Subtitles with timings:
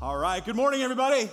[0.00, 0.44] All right.
[0.44, 1.28] Good morning, everybody.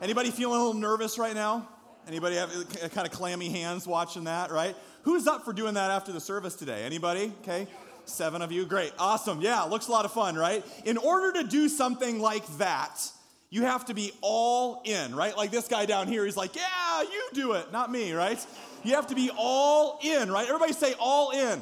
[0.00, 1.68] Anybody feeling a little nervous right now?
[2.06, 2.52] Anybody have
[2.94, 4.76] kind of clammy hands watching that, right?
[5.02, 6.84] Who's up for doing that after the service today?
[6.84, 7.32] Anybody?
[7.42, 7.66] Okay.
[8.04, 8.64] Seven of you.
[8.64, 8.92] Great.
[8.96, 9.40] Awesome.
[9.40, 10.64] Yeah, looks a lot of fun, right?
[10.84, 13.10] In order to do something like that,
[13.50, 15.36] you have to be all in, right?
[15.36, 18.38] Like this guy down here, he's like, yeah, you do it, not me, right?
[18.84, 20.46] You have to be all in, right?
[20.46, 21.60] Everybody say all in.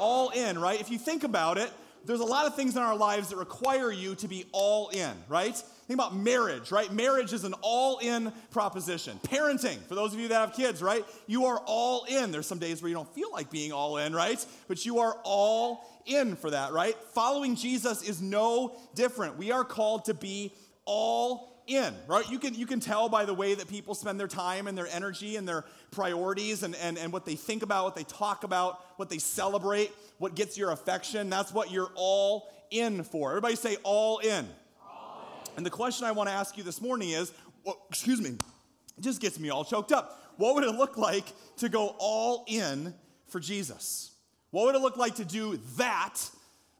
[0.00, 0.80] All in, right?
[0.80, 1.70] If you think about it,
[2.06, 5.12] there's a lot of things in our lives that require you to be all in,
[5.28, 5.54] right?
[5.54, 6.92] Think about marriage, right?
[6.92, 9.18] Marriage is an all in proposition.
[9.22, 11.04] Parenting, for those of you that have kids, right?
[11.26, 12.30] You are all in.
[12.30, 14.44] There's some days where you don't feel like being all in, right?
[14.68, 16.94] But you are all in for that, right?
[17.12, 19.38] Following Jesus is no different.
[19.38, 20.52] We are called to be
[20.84, 22.28] all in, right?
[22.30, 24.88] You can, you can tell by the way that people spend their time and their
[24.88, 28.80] energy and their priorities and, and, and what they think about, what they talk about,
[28.96, 31.30] what they celebrate, what gets your affection.
[31.30, 33.30] That's what you're all in for.
[33.30, 34.48] Everybody say all in.
[34.82, 35.50] All in.
[35.58, 37.32] And the question I want to ask you this morning is
[37.64, 40.22] well, excuse me, it just gets me all choked up.
[40.36, 41.24] What would it look like
[41.58, 42.94] to go all in
[43.26, 44.12] for Jesus?
[44.50, 46.14] What would it look like to do that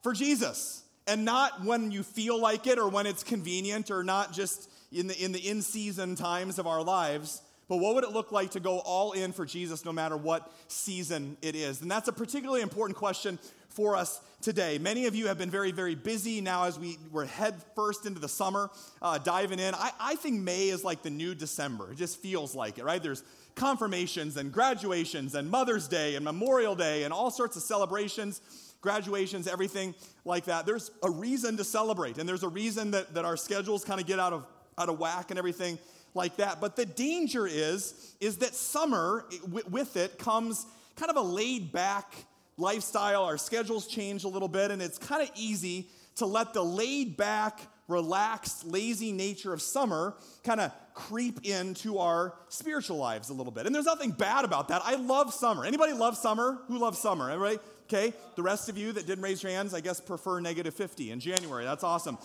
[0.02, 0.82] for Jesus?
[1.08, 5.06] and not when you feel like it or when it's convenient or not just in
[5.06, 8.52] the in the in season times of our lives but what would it look like
[8.52, 11.82] to go all in for Jesus no matter what season it is?
[11.82, 14.78] And that's a particularly important question for us today.
[14.78, 18.20] Many of you have been very very busy now as we were head first into
[18.20, 18.70] the summer
[19.02, 19.74] uh, diving in.
[19.74, 21.92] I, I think may is like the new december.
[21.92, 23.02] It just feels like it right?
[23.02, 23.22] There's
[23.54, 28.40] confirmations and graduations and mother's day and memorial day and all sorts of celebrations
[28.80, 29.94] graduations, everything
[30.24, 30.66] like that.
[30.66, 34.06] There's a reason to celebrate, and there's a reason that, that our schedules kind of
[34.06, 34.46] get out of,
[34.78, 35.78] out of whack and everything
[36.14, 36.60] like that.
[36.60, 39.26] But the danger is, is that summer,
[39.70, 42.14] with it, comes kind of a laid back
[42.56, 43.24] lifestyle.
[43.24, 47.16] Our schedules change a little bit, and it's kind of easy to let the laid
[47.16, 53.52] back, relaxed, lazy nature of summer kind of creep into our spiritual lives a little
[53.52, 53.66] bit.
[53.66, 54.82] And there's nothing bad about that.
[54.84, 55.64] I love summer.
[55.64, 56.58] Anybody love summer?
[56.66, 57.30] Who loves summer?
[57.30, 57.58] Everybody?
[57.84, 61.10] Okay, the rest of you that didn't raise your hands, I guess prefer negative 50
[61.10, 61.64] in January.
[61.64, 62.18] That's awesome.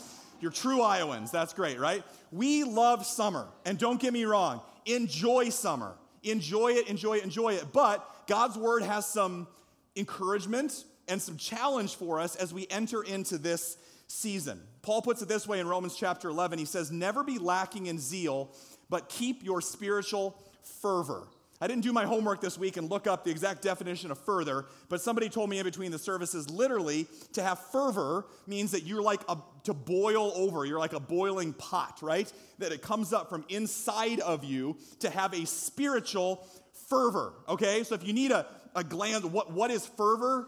[0.43, 1.31] You're true Iowans.
[1.31, 2.03] That's great, right?
[2.29, 3.47] We love summer.
[3.65, 5.93] And don't get me wrong, enjoy summer.
[6.21, 7.67] Enjoy it, enjoy it, enjoy it.
[7.71, 9.47] But God's word has some
[9.95, 13.77] encouragement and some challenge for us as we enter into this
[14.07, 14.59] season.
[14.81, 16.59] Paul puts it this way in Romans chapter 11.
[16.59, 18.51] He says, Never be lacking in zeal,
[18.89, 20.37] but keep your spiritual
[20.81, 21.23] fervor.
[21.61, 24.65] I didn't do my homework this week and look up the exact definition of further,
[24.89, 29.01] but somebody told me in between the services literally to have fervor means that you're
[29.01, 30.65] like a, to boil over.
[30.65, 32.31] You're like a boiling pot, right?
[32.59, 36.47] That it comes up from inside of you to have a spiritual
[36.89, 37.83] fervor, okay?
[37.83, 40.47] So if you need a, a gland, what, what is fervor?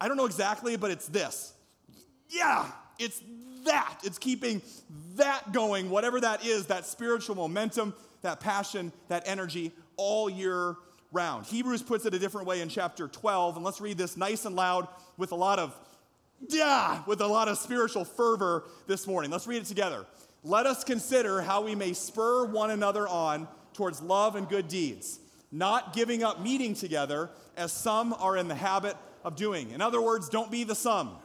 [0.00, 1.52] I don't know exactly, but it's this.
[2.28, 2.66] Yeah,
[2.98, 3.20] it's
[3.64, 3.98] that.
[4.04, 4.62] It's keeping
[5.16, 10.76] that going, whatever that is, that spiritual momentum, that passion, that energy all year
[11.12, 11.46] round.
[11.46, 14.54] Hebrews puts it a different way in chapter 12, and let's read this nice and
[14.54, 15.76] loud with a lot of
[16.48, 19.30] yeah, with a lot of spiritual fervor this morning.
[19.30, 20.06] Let's read it together.
[20.42, 25.20] Let us consider how we may spur one another on towards love and good deeds,
[25.52, 29.70] not giving up meeting together as some are in the habit of doing.
[29.70, 31.16] In other words, don't be the sum.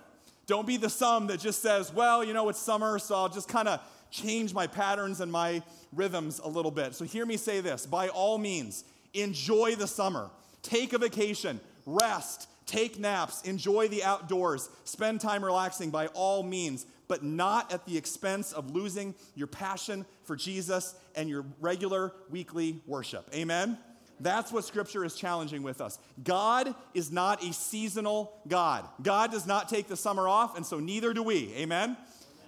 [0.48, 3.48] Don't be the sum that just says, well, you know, it's summer, so I'll just
[3.48, 6.94] kind of change my patterns and my rhythms a little bit.
[6.94, 8.84] So hear me say this by all means,
[9.14, 10.30] enjoy the summer,
[10.62, 16.86] take a vacation, rest, take naps, enjoy the outdoors, spend time relaxing by all means,
[17.08, 22.82] but not at the expense of losing your passion for Jesus and your regular weekly
[22.88, 23.30] worship.
[23.34, 23.78] Amen?
[24.20, 26.00] That's what Scripture is challenging with us.
[26.24, 28.88] God is not a seasonal God.
[29.02, 31.54] God does not take the summer off, and so neither do we.
[31.56, 31.98] Amen?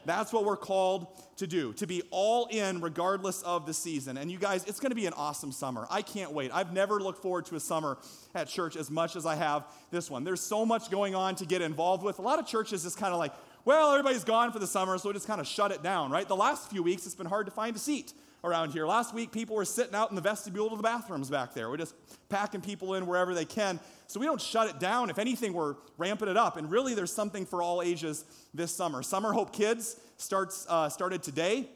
[0.08, 1.08] That's what we're called
[1.38, 4.18] to do, to be all in regardless of the season.
[4.18, 5.86] And you guys, it's going to be an awesome summer.
[5.92, 6.50] I can't wait.
[6.54, 7.98] I've never looked forward to a summer
[8.34, 10.24] at church as much as I have this one.
[10.24, 12.20] There's so much going on to get involved with.
[12.20, 13.34] A lot of churches just kind of like,
[13.66, 16.26] well, everybody's gone for the summer, so we just kind of shut it down, right?
[16.26, 18.14] The last few weeks, it's been hard to find a seat
[18.44, 18.86] around here.
[18.86, 21.70] Last week, people were sitting out in the vestibule of the bathrooms back there.
[21.70, 21.96] We're just
[22.30, 23.80] packing people in wherever they can.
[24.08, 25.10] So we don't shut it down.
[25.10, 26.58] If anything, we're ramping it up.
[26.58, 29.04] And really, there's something for all ages this summer.
[29.04, 31.70] Summer Hope Kids starts, uh, started today.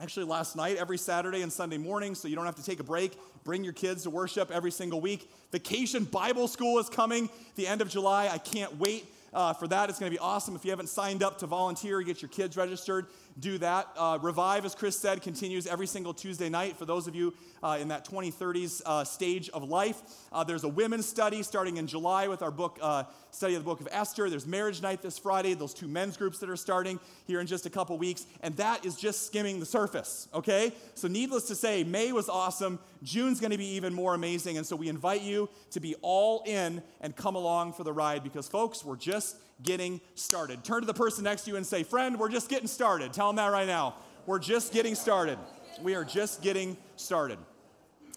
[0.00, 2.84] Actually, last night, every Saturday and Sunday morning, so you don't have to take a
[2.84, 3.18] break.
[3.44, 5.30] Bring your kids to worship every single week.
[5.52, 8.28] Vacation Bible School is coming the end of July.
[8.32, 9.90] I can't wait uh, for that.
[9.90, 10.56] It's going to be awesome.
[10.56, 13.06] If you haven't signed up to volunteer, get your kids registered,
[13.38, 13.88] do that.
[13.96, 17.78] Uh, Revive, as Chris said, continues every single Tuesday night for those of you uh,
[17.80, 20.00] in that 2030s uh, stage of life.
[20.32, 23.64] Uh, there's a women's study starting in July with our book, uh, study of the
[23.64, 24.28] book of Esther.
[24.30, 27.66] There's marriage night this Friday, those two men's groups that are starting here in just
[27.66, 28.26] a couple weeks.
[28.42, 30.72] And that is just skimming the surface, okay?
[30.94, 32.78] So, needless to say, May was awesome.
[33.02, 34.56] June's going to be even more amazing.
[34.56, 38.22] And so, we invite you to be all in and come along for the ride
[38.22, 40.64] because, folks, we're just getting started.
[40.64, 43.12] Turn to the person next to you and say, Friend, we're just getting started.
[43.20, 43.96] Tell them that right now.
[44.24, 45.38] We're just getting started.
[45.82, 47.36] We are just getting started.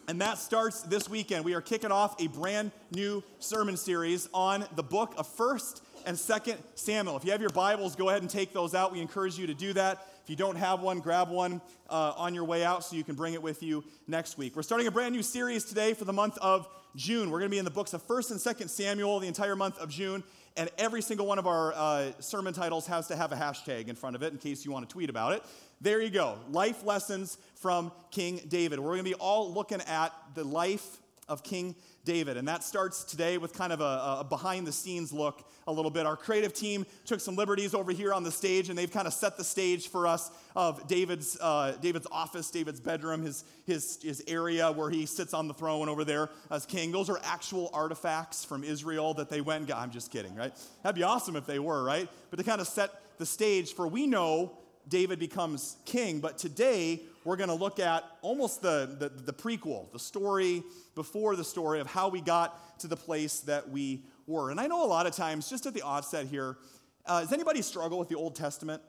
[0.07, 1.44] And that starts this weekend.
[1.44, 6.15] We are kicking off a brand new sermon series on the book of 1st and
[6.15, 7.17] 2nd Samuel.
[7.17, 8.94] If you have your Bibles, go ahead and take those out.
[8.94, 10.07] We encourage you to do that.
[10.23, 11.59] If you don't have one, grab one
[11.89, 14.56] uh, on your way out so you can bring it with you next week.
[14.56, 16.65] We're starting a brand new series today for the month of
[16.95, 17.29] June.
[17.29, 19.79] We're going to be in the books of 1st and 2nd Samuel the entire month
[19.79, 20.23] of June.
[20.55, 23.95] And every single one of our uh, sermon titles has to have a hashtag in
[23.95, 25.44] front of it in case you want to tweet about it.
[25.81, 26.38] There you go.
[26.50, 28.79] Life lessons from King David.
[28.79, 32.38] We're going to be all looking at the life of King David.
[32.38, 35.91] And that starts today with kind of a, a, behind the scenes look a little
[35.91, 36.05] bit.
[36.05, 39.13] Our creative team took some liberties over here on the stage, and they've kind of
[39.13, 44.23] set the stage for us of David's, uh, David's office, David's bedroom, his, his, his
[44.27, 46.91] area where he sits on the throne over there as king.
[46.91, 49.77] Those are actual artifacts from Israel that they went and got.
[49.77, 50.53] I'm just kidding, right?
[50.83, 52.09] That'd be awesome if they were, right?
[52.29, 54.57] But to kind of set the stage for we know
[54.88, 56.19] David becomes king.
[56.19, 60.63] But today, we're going to look at almost the, the, the, prequel, the story
[60.95, 64.51] before the story of how we got to the place that we were.
[64.51, 66.57] And I know a lot of times, just at the offset here,
[67.05, 68.81] uh, does anybody struggle with the Old Testament?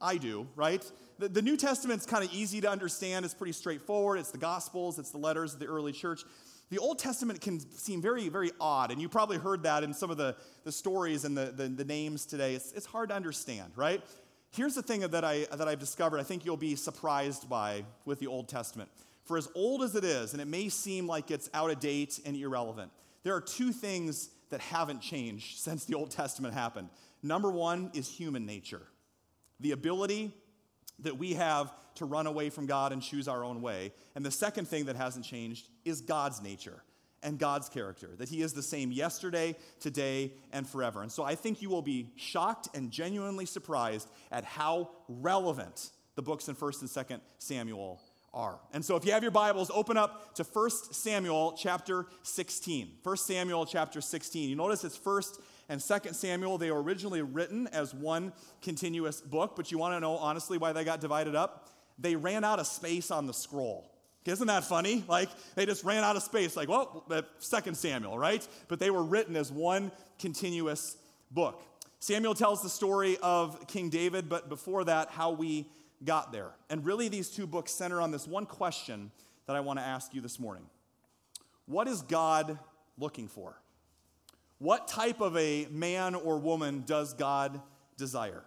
[0.00, 0.84] I do, right?
[1.18, 3.24] The, the New Testament's kind of easy to understand.
[3.24, 4.18] It's pretty straightforward.
[4.18, 6.22] It's the Gospels, it's the letters of the early church.
[6.70, 10.08] The Old Testament can seem very, very odd, and you probably heard that in some
[10.08, 12.54] of the, the stories and the, the, the names today.
[12.54, 14.00] It's, it's hard to understand, right?
[14.52, 18.18] Here's the thing that, I, that I've discovered, I think you'll be surprised by with
[18.18, 18.90] the Old Testament.
[19.24, 22.18] For as old as it is, and it may seem like it's out of date
[22.26, 22.90] and irrelevant,
[23.22, 26.88] there are two things that haven't changed since the Old Testament happened.
[27.22, 28.82] Number one is human nature,
[29.60, 30.32] the ability
[31.00, 33.92] that we have to run away from God and choose our own way.
[34.14, 36.82] And the second thing that hasn't changed is God's nature
[37.22, 41.02] and God's character, that He is the same yesterday, today, and forever.
[41.02, 46.22] And so I think you will be shocked and genuinely surprised at how relevant the
[46.22, 48.00] books in 1st and 2nd Samuel
[48.32, 48.58] are.
[48.72, 52.92] And so if you have your Bibles, open up to 1st Samuel chapter 16.
[53.02, 54.48] 1 Samuel chapter 16.
[54.48, 56.58] You notice it's 1st and 2nd Samuel.
[56.58, 58.32] They were originally written as one
[58.62, 61.68] continuous book, but you want to know honestly why they got divided up?
[61.98, 63.90] They ran out of space on the scroll.
[64.26, 65.04] Isn't that funny?
[65.08, 66.56] Like they just ran out of space.
[66.56, 67.04] Like, well,
[67.38, 68.46] Second Samuel, right?
[68.68, 70.96] But they were written as one continuous
[71.30, 71.62] book.
[72.00, 75.66] Samuel tells the story of King David, but before that, how we
[76.04, 76.50] got there.
[76.68, 79.10] And really, these two books center on this one question
[79.46, 80.64] that I want to ask you this morning
[81.66, 82.58] What is God
[82.98, 83.60] looking for?
[84.58, 87.60] What type of a man or woman does God
[87.96, 88.44] desire?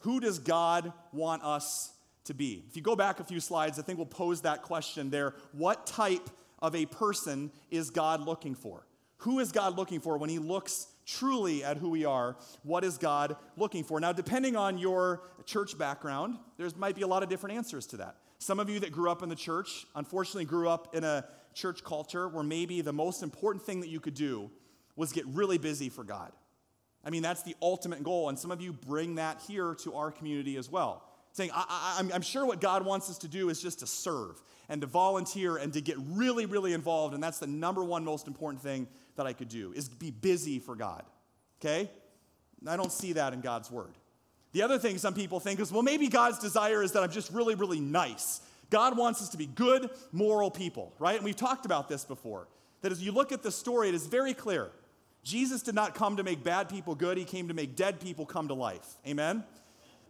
[0.00, 1.90] Who does God want us
[2.26, 2.64] to be?
[2.68, 5.34] If you go back a few slides, I think we'll pose that question there.
[5.52, 6.30] What type
[6.60, 8.86] of a person is God looking for?
[9.18, 12.36] Who is God looking for when He looks truly at who we are?
[12.62, 13.98] What is God looking for?
[14.00, 17.98] Now, depending on your church background, there might be a lot of different answers to
[17.98, 18.16] that.
[18.38, 21.24] Some of you that grew up in the church, unfortunately, grew up in a
[21.54, 24.50] church culture where maybe the most important thing that you could do
[24.94, 26.32] was get really busy for God.
[27.02, 28.28] I mean, that's the ultimate goal.
[28.28, 31.05] And some of you bring that here to our community as well
[31.36, 34.40] saying, I, am sure what God wants us to do is just to serve
[34.70, 37.12] and to volunteer and to get really, really involved.
[37.12, 40.58] And that's the number one most important thing that I could do is be busy
[40.58, 41.04] for God.
[41.60, 41.90] Okay?
[42.66, 43.92] I don't see that in God's word.
[44.52, 47.30] The other thing some people think is, well, maybe God's desire is that I'm just
[47.30, 48.40] really, really nice.
[48.70, 51.16] God wants us to be good, moral people, right?
[51.16, 52.48] And we've talked about this before.
[52.80, 54.70] That as you look at the story, it is very clear.
[55.22, 58.24] Jesus did not come to make bad people good, he came to make dead people
[58.24, 58.86] come to life.
[59.06, 59.44] Amen?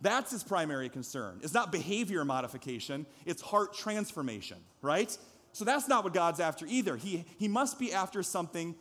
[0.00, 1.40] That's his primary concern.
[1.42, 5.16] It's not behavior modification, it's heart transformation, right?
[5.52, 6.96] So that's not what God's after either.
[6.96, 8.74] He, he must be after something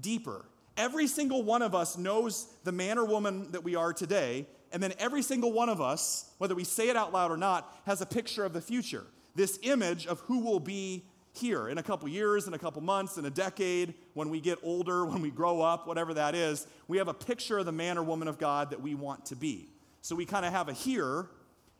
[0.00, 0.46] deeper.
[0.76, 4.82] Every single one of us knows the man or woman that we are today, and
[4.82, 8.00] then every single one of us, whether we say it out loud or not, has
[8.00, 9.04] a picture of the future.
[9.34, 13.18] This image of who will be here in a couple years, in a couple months,
[13.18, 16.98] in a decade, when we get older, when we grow up, whatever that is, we
[16.98, 19.73] have a picture of the man or woman of God that we want to be.
[20.04, 21.30] So we kind of have a here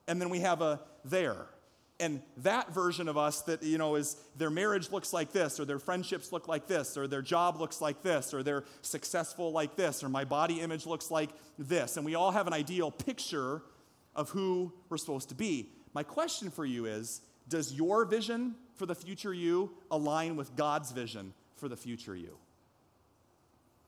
[0.09, 1.45] and then we have a there.
[2.00, 5.66] And that version of us that, you know, is their marriage looks like this, or
[5.66, 9.76] their friendships look like this, or their job looks like this, or they're successful like
[9.76, 11.28] this, or my body image looks like
[11.59, 11.99] this.
[11.99, 13.61] And we all have an ideal picture
[14.16, 15.69] of who we're supposed to be.
[15.93, 20.93] My question for you is Does your vision for the future you align with God's
[20.93, 22.38] vision for the future you?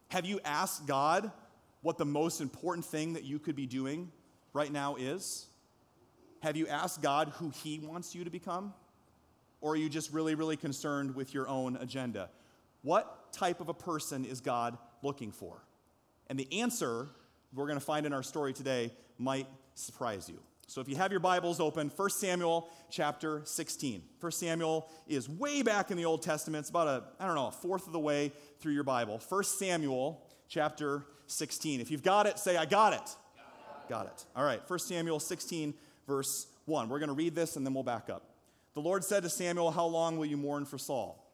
[0.09, 1.33] Have you asked God
[1.81, 4.12] what the most important thing that you could be doing
[4.56, 5.46] right now is?
[6.40, 8.72] Have you asked God who He wants you to become?
[9.60, 12.30] Or are you just really, really concerned with your own agenda?
[12.82, 15.62] What type of a person is God looking for?
[16.28, 17.08] And the answer
[17.54, 20.38] we're going to find in our story today might surprise you.
[20.68, 24.02] So if you have your Bibles open, 1 Samuel chapter 16.
[24.18, 26.62] 1 Samuel is way back in the Old Testament.
[26.62, 29.20] It's about a, I don't know, a fourth of the way through your Bible.
[29.28, 31.80] 1 Samuel chapter 16.
[31.80, 33.16] If you've got it, say, I got it.
[33.88, 34.25] Got it.
[34.35, 35.75] All right, 1 Samuel 16,
[36.07, 36.88] verse 1.
[36.88, 38.31] We're going to read this and then we'll back up.
[38.75, 41.25] The Lord said to Samuel, How long will you mourn for Saul,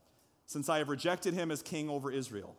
[0.46, 2.56] since I have rejected him as king over Israel?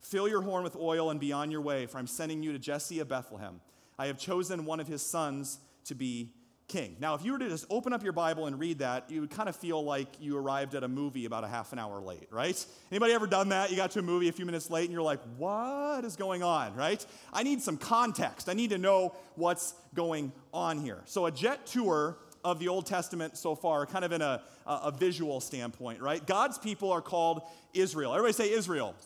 [0.00, 2.58] Fill your horn with oil and be on your way, for I'm sending you to
[2.58, 3.60] Jesse of Bethlehem.
[3.98, 6.32] I have chosen one of his sons to be
[6.72, 6.96] king.
[6.98, 9.30] Now, if you were to just open up your Bible and read that, you would
[9.30, 12.28] kind of feel like you arrived at a movie about a half an hour late,
[12.30, 12.64] right?
[12.90, 13.70] Anybody ever done that?
[13.70, 16.42] You got to a movie a few minutes late and you're like, what is going
[16.42, 17.04] on, right?
[17.32, 18.48] I need some context.
[18.48, 21.02] I need to know what's going on here.
[21.04, 24.90] So, a jet tour of the Old Testament so far, kind of in a, a,
[24.90, 26.26] visual standpoint, right?
[26.26, 28.12] God's people are called Israel.
[28.14, 28.96] Everybody say Israel.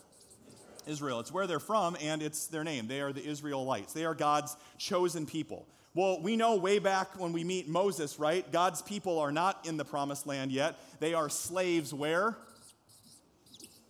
[0.87, 1.19] Israel.
[1.19, 2.87] It's where they're from and it's their name.
[2.87, 3.93] They are the Israelites.
[3.93, 5.67] They are God's chosen people.
[5.97, 8.45] Well, we know way back when we meet Moses, right?
[8.51, 10.75] God's people are not in the promised land yet.
[10.99, 12.37] They are slaves where?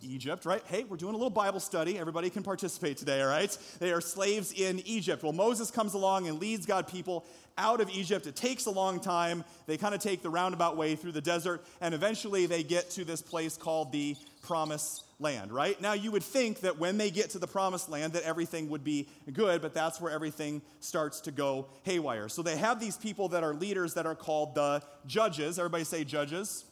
[0.00, 0.62] Egypt, right?
[0.68, 1.98] Hey, we're doing a little Bible study.
[1.98, 3.54] Everybody can participate today, all right?
[3.78, 5.22] They are slaves in Egypt.
[5.22, 7.26] Well, Moses comes along and leads God people
[7.58, 8.26] out of Egypt.
[8.26, 9.44] It takes a long time.
[9.66, 13.04] They kind of take the roundabout way through the desert, and eventually they get to
[13.04, 14.16] this place called the
[14.48, 15.78] Promised land, right?
[15.78, 18.82] Now you would think that when they get to the promised land that everything would
[18.82, 22.30] be good, but that's where everything starts to go haywire.
[22.30, 25.58] So they have these people that are leaders that are called the judges.
[25.58, 26.64] Everybody say judges.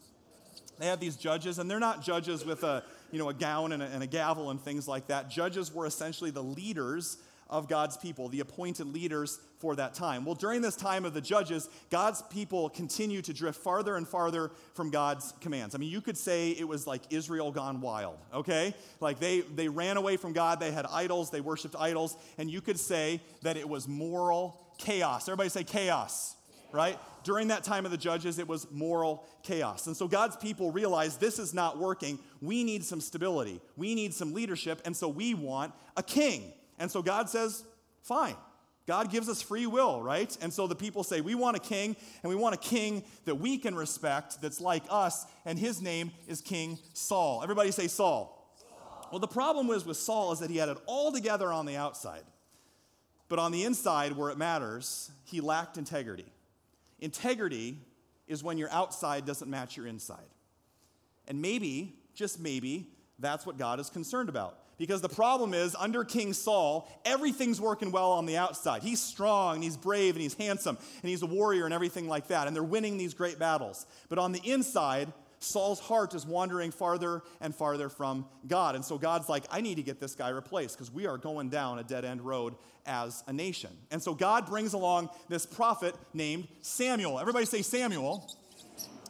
[0.79, 3.83] They have these judges, and they're not judges with a, you know, a gown and
[3.83, 5.29] a, and a gavel and things like that.
[5.29, 7.19] Judges were essentially the leaders
[7.49, 10.25] of God's people, the appointed leaders for that time.
[10.25, 14.51] Well, during this time of the judges, God's people continue to drift farther and farther
[14.75, 15.75] from God's commands.
[15.75, 18.75] I mean, you could say it was like Israel gone wild, okay?
[19.01, 22.61] Like they, they ran away from God, they had idols, they worshiped idols, and you
[22.61, 25.29] could say that it was moral chaos.
[25.29, 26.35] Everybody say chaos,
[26.73, 26.99] right?
[27.25, 29.87] During that time of the judges, it was moral chaos.
[29.87, 32.19] And so God's people realized this is not working.
[32.41, 36.53] We need some stability, we need some leadership, and so we want a king.
[36.79, 37.65] And so God says,
[38.03, 38.37] fine.
[38.87, 40.37] God gives us free will, right?
[40.41, 43.35] And so the people say, We want a king, and we want a king that
[43.35, 47.43] we can respect that's like us, and his name is King Saul.
[47.43, 48.49] Everybody say Saul.
[48.57, 49.09] Saul.
[49.11, 51.77] Well, the problem was with Saul is that he had it all together on the
[51.77, 52.23] outside.
[53.29, 56.27] But on the inside, where it matters, he lacked integrity.
[57.01, 57.79] Integrity
[58.29, 60.29] is when your outside doesn't match your inside.
[61.27, 64.59] And maybe, just maybe, that's what God is concerned about.
[64.79, 68.83] Because the problem is, under King Saul, everything's working well on the outside.
[68.83, 72.29] He's strong, and he's brave, and he's handsome, and he's a warrior, and everything like
[72.29, 72.47] that.
[72.47, 73.87] And they're winning these great battles.
[74.09, 78.75] But on the inside, Saul's heart is wandering farther and farther from God.
[78.75, 81.49] And so God's like, I need to get this guy replaced because we are going
[81.49, 82.55] down a dead end road
[82.85, 83.71] as a nation.
[83.91, 87.19] And so God brings along this prophet named Samuel.
[87.19, 88.31] Everybody say Samuel.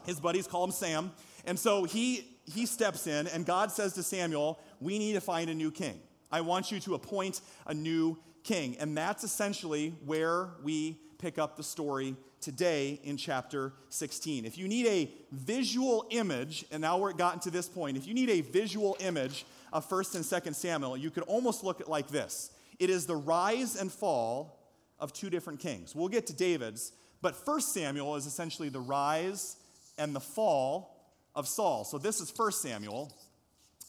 [0.04, 1.12] His buddies call him Sam.
[1.44, 5.50] And so he he steps in, and God says to Samuel, We need to find
[5.50, 6.00] a new king.
[6.30, 8.76] I want you to appoint a new king.
[8.78, 14.44] And that's essentially where we pick up the story today in chapter 16.
[14.44, 18.14] If you need a visual image, and now we're gotten to this point, if you
[18.14, 22.08] need a visual image of 1st and 2nd Samuel, you could almost look at like
[22.08, 22.50] this.
[22.78, 25.94] It is the rise and fall of two different kings.
[25.94, 26.92] We'll get to David's,
[27.22, 29.56] but 1st Samuel is essentially the rise
[29.98, 31.84] and the fall of Saul.
[31.84, 33.12] So this is 1st Samuel,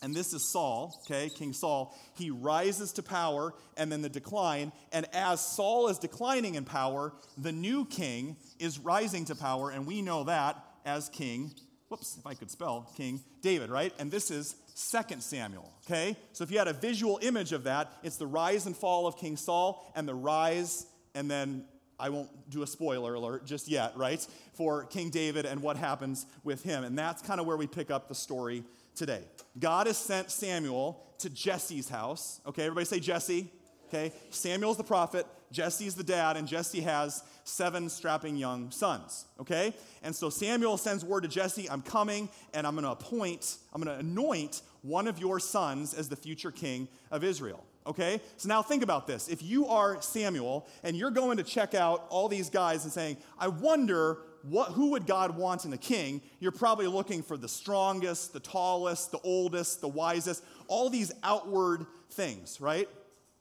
[0.01, 1.97] and this is Saul, okay, King Saul.
[2.15, 4.71] He rises to power and then the decline.
[4.91, 9.87] And as Saul is declining in power, the new king is rising to power, and
[9.87, 11.51] we know that as King,
[11.89, 13.93] whoops, if I could spell, King David, right?
[13.97, 14.55] And this is
[14.91, 16.15] 2 Samuel, okay?
[16.33, 19.17] So if you had a visual image of that, it's the rise and fall of
[19.17, 20.85] King Saul and the rise
[21.15, 21.65] and then
[21.99, 24.25] I won't do a spoiler alert just yet, right?
[24.53, 26.83] For King David and what happens with him.
[26.83, 28.63] And that's kind of where we pick up the story
[28.97, 29.21] today.
[29.57, 32.41] God has sent Samuel to Jesse's house.
[32.45, 33.51] Okay, everybody say Jesse.
[33.87, 39.73] Okay, Samuel's the prophet, Jesse's the dad, and Jesse has seven strapping young sons, okay?
[40.03, 43.99] And so Samuel sends word to Jesse, I'm coming, and I'm gonna appoint, I'm gonna
[43.99, 47.63] anoint one of your sons as the future king of Israel.
[47.85, 48.19] Okay?
[48.35, 49.29] So now think about this.
[49.29, 53.15] If you are Samuel and you're going to check out all these guys and saying,
[53.39, 54.17] I wonder
[54.49, 58.39] what, who would God want in a king, you're probably looking for the strongest, the
[58.39, 62.87] tallest, the oldest, the wisest, all these outward things, right?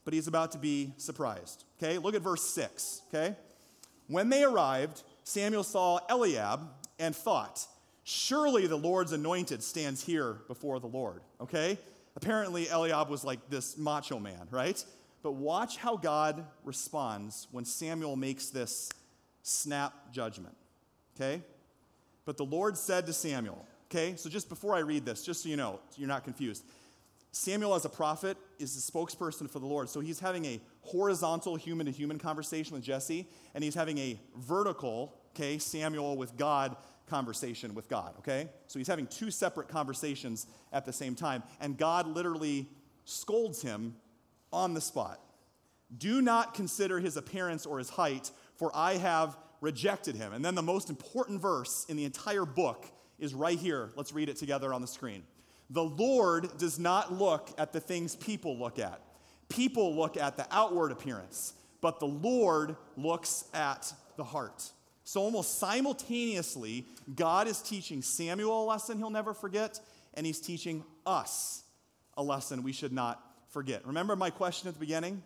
[0.04, 1.64] But he's about to be surprised.
[1.78, 3.02] Okay, look at verse 6.
[3.08, 3.36] Okay?
[4.08, 6.60] When they arrived, Samuel saw Eliab
[6.98, 7.66] and thought,
[8.04, 11.22] Surely the Lord's anointed stands here before the Lord.
[11.40, 11.76] Okay?
[12.14, 14.82] Apparently, Eliab was like this macho man, right?
[15.24, 18.90] But watch how God responds when Samuel makes this
[19.42, 20.56] snap judgment
[21.16, 21.42] okay?
[22.24, 24.14] But the Lord said to Samuel, okay?
[24.16, 26.64] So just before I read this, just so you know, you're not confused.
[27.32, 29.90] Samuel, as a prophet, is the spokesperson for the Lord.
[29.90, 34.18] So he's having a horizontal human to human conversation with Jesse, and he's having a
[34.36, 38.48] vertical, okay, Samuel with God conversation with God, okay?
[38.66, 42.68] So he's having two separate conversations at the same time, and God literally
[43.04, 43.94] scolds him
[44.52, 45.20] on the spot.
[45.96, 50.32] Do not consider his appearance or his height, for I have rejected him.
[50.32, 52.86] And then the most important verse in the entire book
[53.18, 53.90] is right here.
[53.96, 55.22] Let's read it together on the screen.
[55.70, 59.00] The Lord does not look at the things people look at.
[59.48, 64.70] People look at the outward appearance, but the Lord looks at the heart.
[65.04, 66.84] So, almost simultaneously,
[67.14, 69.78] God is teaching Samuel a lesson he'll never forget,
[70.14, 71.62] and he's teaching us
[72.16, 73.86] a lesson we should not forget.
[73.86, 75.22] Remember my question at the beginning?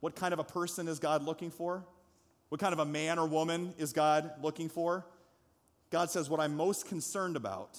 [0.00, 1.84] What kind of a person is God looking for?
[2.48, 5.04] What kind of a man or woman is God looking for?
[5.90, 7.78] God says, What I'm most concerned about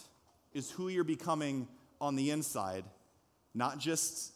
[0.54, 1.68] is who you're becoming
[2.02, 2.84] on the inside,
[3.54, 4.34] not just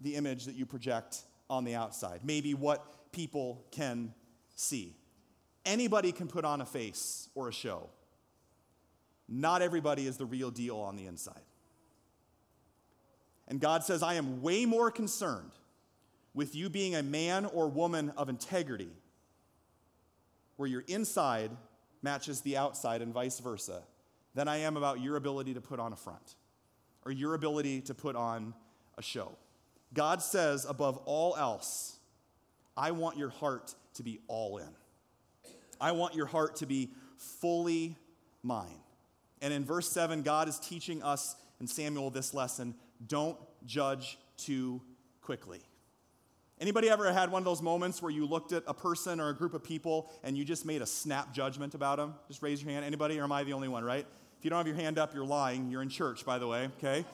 [0.00, 2.20] the image that you project on the outside.
[2.24, 4.14] Maybe what people can
[4.54, 4.96] see.
[5.64, 7.90] Anybody can put on a face or a show.
[9.28, 11.42] Not everybody is the real deal on the inside.
[13.46, 15.50] And God says, I am way more concerned
[16.34, 18.90] with you being a man or woman of integrity
[20.58, 21.50] where your inside
[22.02, 23.82] matches the outside and vice versa
[24.34, 26.34] than I am about your ability to put on a front
[27.06, 28.52] or your ability to put on
[28.98, 29.32] a show.
[29.94, 31.98] God says, above all else,
[32.76, 34.68] I want your heart to be all in.
[35.80, 37.96] I want your heart to be fully
[38.42, 38.80] mine.
[39.40, 42.74] And in verse 7, God is teaching us and Samuel this lesson
[43.06, 44.82] don't judge too
[45.20, 45.60] quickly.
[46.60, 49.34] Anybody ever had one of those moments where you looked at a person or a
[49.34, 52.14] group of people and you just made a snap judgment about them?
[52.26, 52.84] Just raise your hand.
[52.84, 54.04] Anybody, or am I the only one, right?
[54.38, 55.70] If you don't have your hand up, you're lying.
[55.70, 57.04] You're in church, by the way, okay?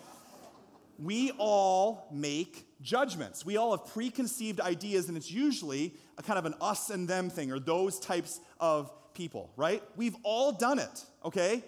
[0.98, 3.44] We all make judgments.
[3.44, 7.28] We all have preconceived ideas, and it's usually a kind of an us and them
[7.28, 9.82] thing, or those types of people, right?
[9.96, 11.64] We've all done it, okay?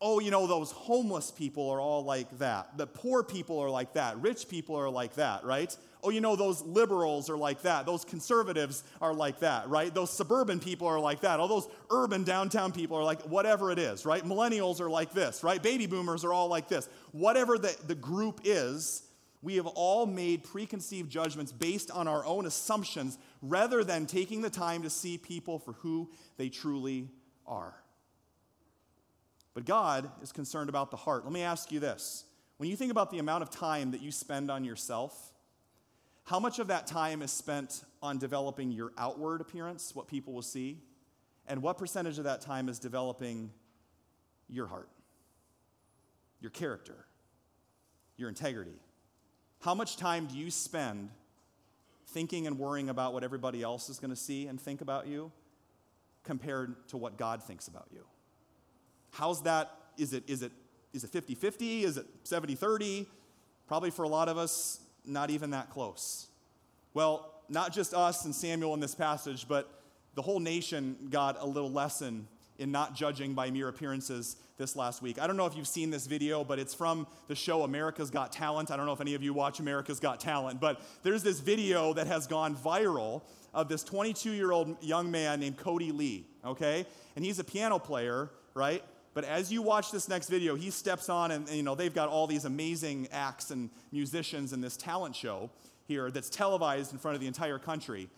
[0.00, 2.76] oh, you know, those homeless people are all like that.
[2.78, 4.20] The poor people are like that.
[4.20, 5.76] Rich people are like that, right?
[6.02, 7.86] Oh, you know, those liberals are like that.
[7.86, 9.92] Those conservatives are like that, right?
[9.92, 11.40] Those suburban people are like that.
[11.40, 14.24] All those urban downtown people are like whatever it is, right?
[14.24, 15.62] Millennials are like this, right?
[15.62, 16.88] Baby boomers are all like this.
[17.12, 19.02] Whatever the, the group is,
[19.42, 24.50] we have all made preconceived judgments based on our own assumptions rather than taking the
[24.50, 27.08] time to see people for who they truly
[27.46, 27.74] are.
[29.54, 31.24] But God is concerned about the heart.
[31.24, 32.24] Let me ask you this.
[32.58, 35.29] When you think about the amount of time that you spend on yourself,
[36.30, 40.42] how much of that time is spent on developing your outward appearance, what people will
[40.42, 40.78] see?
[41.48, 43.50] And what percentage of that time is developing
[44.48, 44.88] your heart,
[46.40, 47.04] your character,
[48.16, 48.78] your integrity?
[49.58, 51.10] How much time do you spend
[52.06, 55.32] thinking and worrying about what everybody else is going to see and think about you
[56.22, 58.04] compared to what God thinks about you?
[59.10, 59.68] How's that?
[59.98, 60.52] Is it, is it,
[60.92, 61.82] is it 50 50?
[61.82, 63.08] Is it 70 30?
[63.66, 66.28] Probably for a lot of us, not even that close.
[66.94, 69.68] Well, not just us and Samuel in this passage, but
[70.14, 72.26] the whole nation got a little lesson
[72.58, 75.18] in not judging by mere appearances this last week.
[75.18, 78.32] I don't know if you've seen this video, but it's from the show America's Got
[78.32, 78.70] Talent.
[78.70, 81.94] I don't know if any of you watch America's Got Talent, but there's this video
[81.94, 83.22] that has gone viral
[83.54, 86.84] of this 22 year old young man named Kodi Lee, okay?
[87.16, 88.84] And he's a piano player, right?
[89.12, 91.94] But as you watch this next video, he steps on, and, and, you know they've
[91.94, 95.50] got all these amazing acts and musicians in this talent show
[95.86, 98.08] here that's televised in front of the entire country.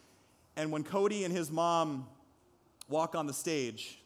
[0.57, 2.07] And when Kodi and his mom
[2.88, 3.98] walk on the stage,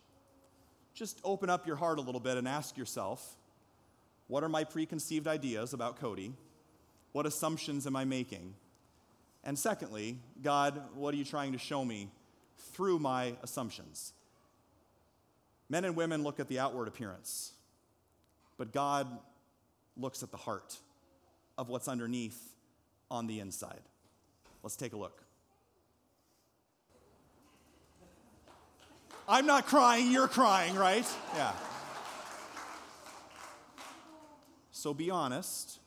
[0.94, 3.37] just open up your heart a little bit and ask yourself,
[4.29, 6.33] what are my preconceived ideas about Kodi?
[7.12, 8.55] What assumptions am I making?
[9.42, 12.11] And secondly, God, what are you trying to show me
[12.59, 14.12] through my assumptions.
[15.68, 17.52] Men and women look at the outward appearance,
[18.57, 19.07] but God
[19.96, 20.76] looks at the heart
[21.59, 22.55] of what's underneath
[23.11, 23.81] on the inside.
[24.62, 25.22] Let's take a look.
[29.29, 31.07] I'm not crying, you're crying, right?
[31.35, 31.52] Yeah.
[34.70, 35.81] So be honest.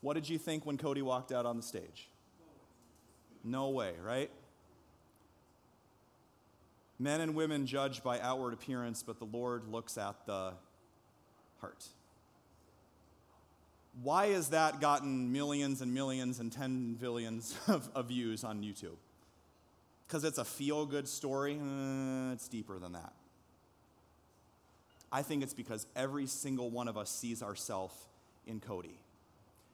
[0.00, 2.08] What did you think when Kodi walked out on the stage?
[3.42, 4.30] No way, right?
[6.98, 10.54] Men and women judge by outward appearance, but the Lord looks at the
[11.60, 11.84] heart.
[14.02, 18.96] Why has that gotten millions and millions and 10 billions of, of views on YouTube?
[20.06, 21.58] Because it's a feel good story?
[21.60, 23.12] Uh, it's deeper than that.
[25.10, 27.94] I think it's because every single one of us sees ourselves
[28.46, 28.96] in Kodi.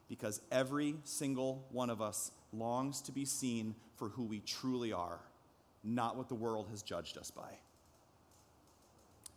[0.07, 5.19] Because every single one of us longs to be seen for who we truly are,
[5.85, 7.59] not what the world has judged us by.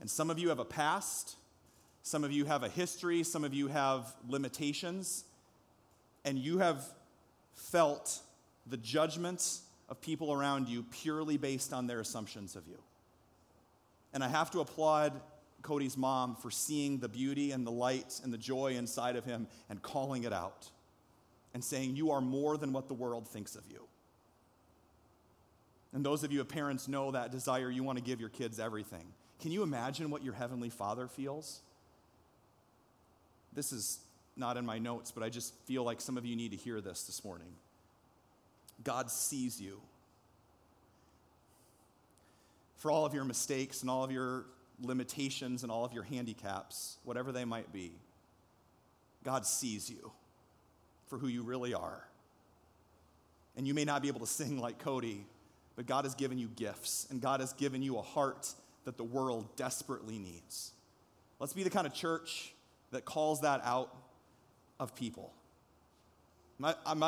[0.00, 1.37] And some of you have a past,
[2.02, 5.24] some of you have a history, some of you have limitations,
[6.24, 6.84] and you have
[7.54, 8.20] felt
[8.66, 12.78] the judgments of people around you purely based on their assumptions of you.
[14.12, 15.20] And I have to applaud
[15.62, 19.46] Kodi's mom for seeing the beauty and the light and the joy inside of him
[19.68, 20.68] and calling it out
[21.54, 23.82] and saying, You are more than what the world thinks of you.
[25.92, 29.07] And those of you parents know that desire, you want to give your kids everything.
[29.40, 31.61] Can you imagine what your heavenly father feels?
[33.55, 33.98] This is
[34.37, 36.81] not in my notes, but I just feel like some of you need to hear
[36.81, 37.48] this this morning.
[38.85, 39.81] God sees you.
[42.77, 44.44] For all of your mistakes and all of your
[44.81, 47.92] limitations and all of your handicaps, whatever they might be,
[49.24, 50.12] God sees you
[51.09, 52.05] for who you really are.
[53.57, 55.22] And you may not be able to sing like Kodi,
[55.79, 58.53] but God has given you gifts, and God has given you a heart
[58.85, 60.73] that the world desperately needs.
[61.38, 62.53] Let's be the kind of church
[62.91, 63.97] that calls that out
[64.81, 65.33] of people.
[66.64, 67.01] I, I'm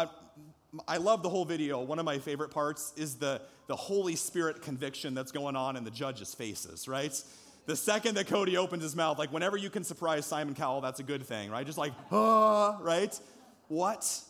[0.86, 1.80] I love the whole video.
[1.82, 5.82] One of my favorite parts is the, the Holy Spirit conviction that's going on in
[5.82, 7.20] the judges' faces, right?
[7.66, 11.00] The second that Kodi opens his mouth, like whenever you can surprise Simon Cowell, that's
[11.00, 11.66] a good thing, right?
[11.66, 13.18] Just like, ah, right?
[13.66, 14.20] What?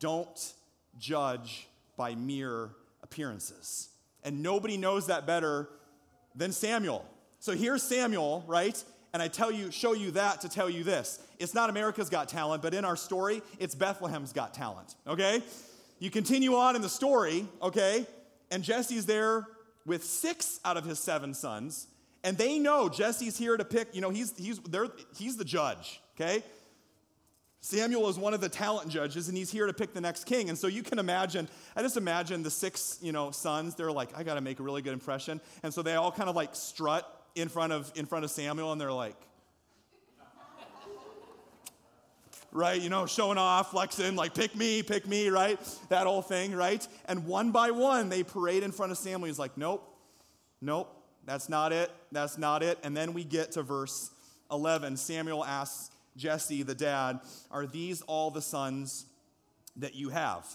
[0.00, 0.54] Don't
[0.98, 2.70] judge by mere
[3.14, 3.90] appearances.
[4.24, 5.68] And nobody knows that better
[6.34, 7.04] than Samuel.
[7.38, 8.82] So here's Samuel, right?
[9.12, 11.20] And I tell you, show you that to tell you this.
[11.38, 15.42] It's not America's Got Talent, but in our story, it's Bethlehem's Got Talent, okay?
[16.00, 18.04] You continue on in the story, okay?
[18.50, 19.46] And Jesse's there
[19.86, 21.86] with six out of his seven sons,
[22.24, 26.00] and they know Jesse's here to pick, you know, he's, he's, they're, he's the judge,
[26.18, 26.42] okay?
[27.64, 30.50] Samuel is one of the talent judges, and he's here to pick the next king.
[30.50, 34.10] And so you can imagine, I just imagine the six, you know, sons, they're like,
[34.14, 35.40] I got to make a really good impression.
[35.62, 38.70] And so they all kind of like strut in front of, in front of Samuel,
[38.72, 39.16] and they're like,
[42.52, 42.78] right?
[42.78, 45.58] You know, showing off, flexing, like, pick me, pick me, right?
[45.88, 46.86] That whole thing, right?
[47.06, 49.28] And one by one, they parade in front of Samuel.
[49.28, 49.90] He's like, nope,
[50.60, 51.90] nope, that's not it.
[52.12, 52.78] That's not it.
[52.82, 54.10] And then we get to verse
[54.50, 54.98] 11.
[54.98, 59.06] Samuel asks Jesse, the dad, Are these all the sons
[59.76, 60.46] that you have?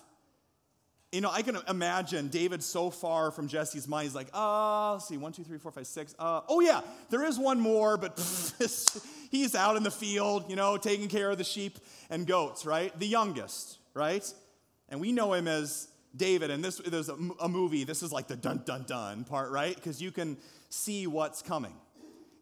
[1.12, 4.06] You know, I can imagine David so far from Jesse's mind.
[4.06, 6.14] He's like, uh, see, one, two, three, four, five, six.
[6.20, 8.20] Uh, oh, yeah, there is one more, but
[9.32, 11.80] he's out in the field, you know, taking care of the sheep
[12.12, 12.98] and goats, right?
[13.00, 14.32] The youngest, right?
[14.90, 17.84] And we know him as David, and this there's a, a movie.
[17.84, 19.76] This is like the dun dun dun part, right?
[19.76, 20.38] Because you can
[20.70, 21.74] see what's coming.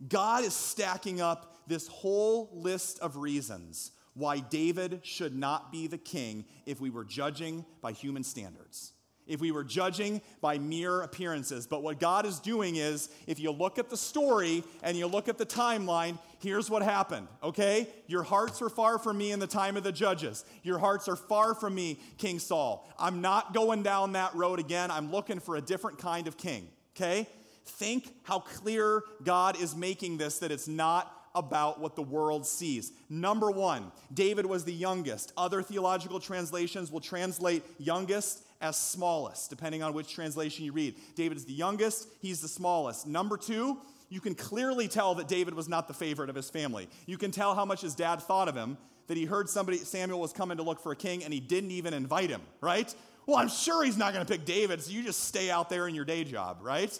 [0.07, 5.97] God is stacking up this whole list of reasons why David should not be the
[5.97, 8.93] king if we were judging by human standards,
[9.27, 11.67] if we were judging by mere appearances.
[11.67, 15.29] But what God is doing is, if you look at the story and you look
[15.29, 17.87] at the timeline, here's what happened, okay?
[18.07, 20.45] Your hearts are far from me in the time of the judges.
[20.63, 22.89] Your hearts are far from me, King Saul.
[22.97, 24.89] I'm not going down that road again.
[24.89, 27.27] I'm looking for a different kind of king, okay?
[27.65, 32.91] Think how clear God is making this that it's not about what the world sees.
[33.09, 35.31] Number one, David was the youngest.
[35.37, 40.95] Other theological translations will translate youngest as smallest, depending on which translation you read.
[41.15, 43.07] David is the youngest, he's the smallest.
[43.07, 43.77] Number two,
[44.09, 46.87] you can clearly tell that David was not the favorite of his family.
[47.05, 50.19] You can tell how much his dad thought of him, that he heard somebody, Samuel
[50.19, 52.93] was coming to look for a king, and he didn't even invite him, right?
[53.25, 55.87] Well, I'm sure he's not going to pick David, so you just stay out there
[55.87, 56.97] in your day job, right?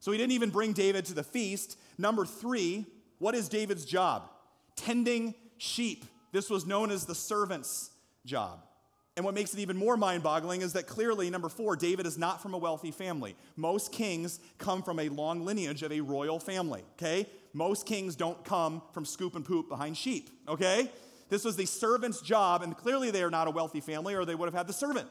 [0.00, 1.78] So he didn't even bring David to the feast.
[1.98, 2.86] Number three,
[3.18, 4.28] what is David's job?
[4.76, 6.04] Tending sheep.
[6.32, 7.90] This was known as the servant's
[8.26, 8.60] job.
[9.16, 12.18] And what makes it even more mind boggling is that clearly, number four, David is
[12.18, 13.36] not from a wealthy family.
[13.54, 17.28] Most kings come from a long lineage of a royal family, okay?
[17.52, 20.90] Most kings don't come from scoop and poop behind sheep, okay?
[21.28, 24.34] This was the servant's job, and clearly they are not a wealthy family, or they
[24.34, 25.08] would have had the servant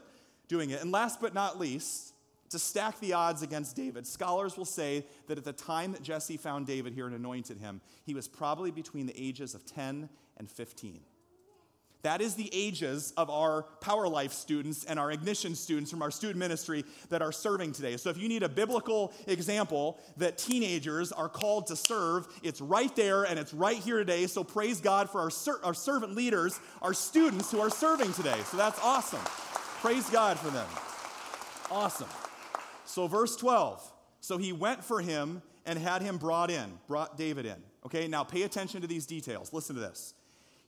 [0.49, 0.81] doing it.
[0.81, 2.12] And last but not least,
[2.53, 6.37] to stack the odds against David, scholars will say that at the time that Jesse
[6.37, 10.49] found David here and anointed him, he was probably between the ages of 10 and
[10.49, 11.01] 15.
[12.03, 16.11] That is the ages of our Power Life students and our Ignition students from our
[16.11, 17.95] student ministry that are serving today.
[17.97, 22.93] So if you need a biblical example that teenagers are called to serve, it's right
[22.95, 24.27] there and it's right here today.
[24.27, 28.39] So praise God for our, ser- our servant leaders, our students who are serving today.
[28.45, 29.21] So that's awesome.
[29.81, 30.67] Praise God for them.
[31.71, 32.09] Awesome.
[32.85, 33.91] So, verse 12.
[34.19, 37.57] So he went for him and had him brought in, brought David in.
[37.85, 39.51] Okay, now pay attention to these details.
[39.51, 40.13] Listen to this.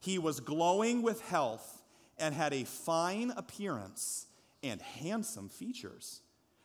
[0.02, 1.82] He was glowing with health
[2.18, 4.28] and had a fine appearance
[4.62, 6.22] and handsome features,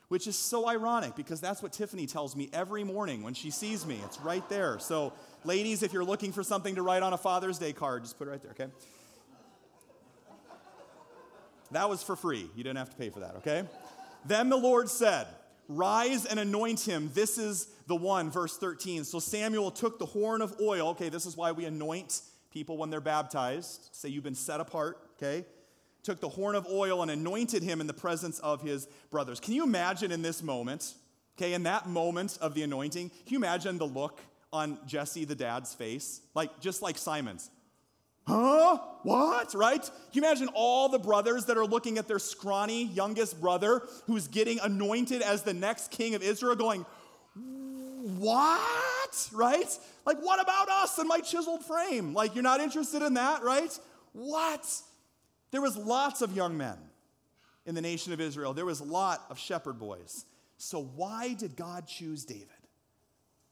[0.08, 3.86] which is so ironic because that's what Tiffany tells me every morning when she sees
[3.86, 4.00] me.
[4.04, 4.78] It's right there.
[4.78, 5.12] So,
[5.44, 8.26] ladies, if you're looking for something to write on a Father's Day card, just put
[8.26, 8.66] it right there, okay?
[11.70, 12.50] That was for free.
[12.56, 13.62] You didn't have to pay for that, okay?
[14.24, 15.26] Then the Lord said,
[15.72, 17.12] Rise and anoint him.
[17.14, 19.04] This is the one, verse 13.
[19.04, 20.88] So Samuel took the horn of oil.
[20.88, 24.98] Okay, this is why we anoint people when they're baptized, say you've been set apart,
[25.16, 25.46] okay?
[26.02, 29.38] Took the horn of oil and anointed him in the presence of his brothers.
[29.38, 30.94] Can you imagine in this moment,
[31.38, 34.20] okay, in that moment of the anointing, can you imagine the look
[34.52, 36.20] on Jesse, the dad's face?
[36.34, 37.48] Like, just like Simon's.
[38.30, 38.78] Huh?
[39.02, 39.54] What?
[39.54, 39.82] Right?
[39.82, 44.28] Can you imagine all the brothers that are looking at their scrawny youngest brother who's
[44.28, 46.86] getting anointed as the next king of Israel going,
[47.34, 49.30] What?
[49.32, 49.78] Right?
[50.06, 52.14] Like, what about us and my chiseled frame?
[52.14, 53.76] Like, you're not interested in that, right?
[54.12, 54.66] What?
[55.50, 56.76] There was lots of young men
[57.66, 58.54] in the nation of Israel.
[58.54, 60.24] There was a lot of shepherd boys.
[60.56, 62.46] So why did God choose David?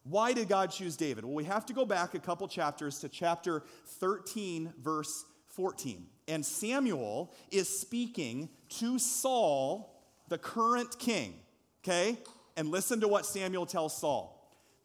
[0.09, 1.25] Why did God choose David?
[1.25, 6.07] Well, we have to go back a couple chapters to chapter 13, verse 14.
[6.29, 11.35] And Samuel is speaking to Saul, the current king,
[11.83, 12.18] okay?
[12.57, 14.35] And listen to what Samuel tells Saul.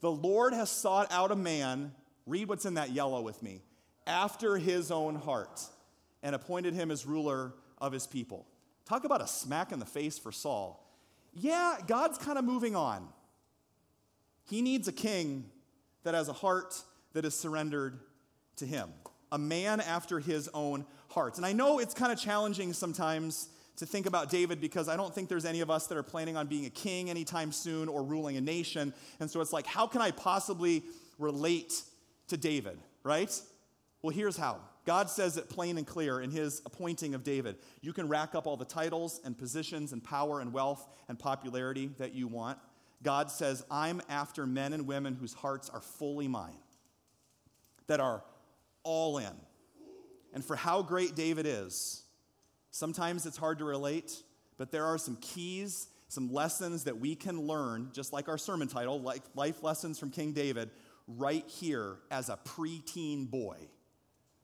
[0.02, 1.94] The Lord has sought out a man,
[2.26, 3.62] read what's in that yellow with me,
[4.06, 5.62] after his own heart,
[6.22, 8.46] and appointed him as ruler of his people.
[8.86, 10.86] Talk about a smack in the face for Saul.
[11.34, 13.08] Yeah, God's kind of moving on.
[14.45, 15.45] He needs a king
[16.03, 16.82] that has a heart
[17.13, 17.99] that is surrendered
[18.58, 18.89] to him,
[19.32, 21.38] a man after his own heart.
[21.38, 25.13] And I know it's kind of challenging sometimes to think about David because I don't
[25.13, 28.03] think there's any of us that are planning on being a king anytime soon or
[28.03, 28.93] ruling a nation.
[29.19, 30.84] And so it's like, how can I possibly
[31.17, 31.82] relate
[32.27, 33.39] to David, right?
[34.01, 34.60] Well, here's how.
[34.86, 37.56] God says it plain and clear in his appointing of David.
[37.82, 41.89] You can rack up all the titles and positions and power and wealth and popularity
[41.99, 42.60] that you want.
[43.04, 46.58] God says, I'm after men and women whose hearts are fully mine,
[47.88, 48.24] that are
[48.84, 49.34] all in.
[50.34, 52.04] And for how great David is,
[52.74, 54.24] Sometimes it's hard to relate,
[54.58, 58.68] but there are some keys, some lessons that we can learn, just like our sermon
[58.68, 60.72] title, like Life Lessons from King David,
[61.08, 63.58] right here as a preteen boy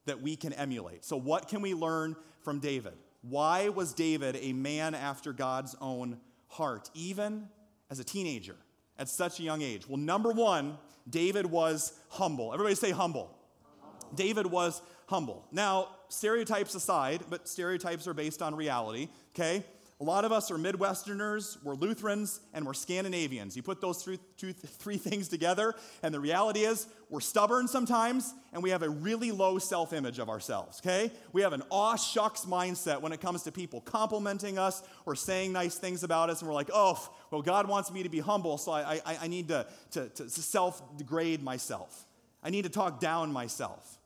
[0.06, 1.04] that we can emulate.
[1.04, 2.92] So, what can we learn from David?
[3.22, 7.48] Why was David a man after God's own heart, even
[7.90, 8.56] as a teenager
[8.98, 9.88] at such a young age?
[9.88, 12.52] Well, number one, David was humble.
[12.52, 13.36] Everybody say humble.
[13.80, 14.14] humble.
[14.14, 15.44] David was humble.
[15.50, 19.64] Now, stereotypes aside, but stereotypes are based on reality, okay?
[20.00, 23.54] A lot of us are Midwesterners, we're Lutherans, and we're Scandinavians.
[23.54, 28.32] You put those three, two, three things together, and the reality is we're stubborn sometimes,
[28.54, 31.12] and we have a really low self image of ourselves, okay?
[31.34, 35.52] We have an aw shucks mindset when it comes to people complimenting us or saying
[35.52, 36.98] nice things about us, and we're like, oh,
[37.30, 40.30] well, God wants me to be humble, so I, I, I need to, to, to
[40.30, 42.06] self degrade myself.
[42.42, 43.98] I need to talk down myself.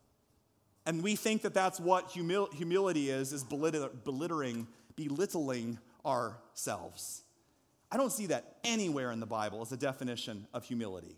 [0.86, 7.22] And we think that that's what humil- humility is, is belittling, belittling ourselves.
[7.90, 11.16] I don't see that anywhere in the Bible as a definition of humility.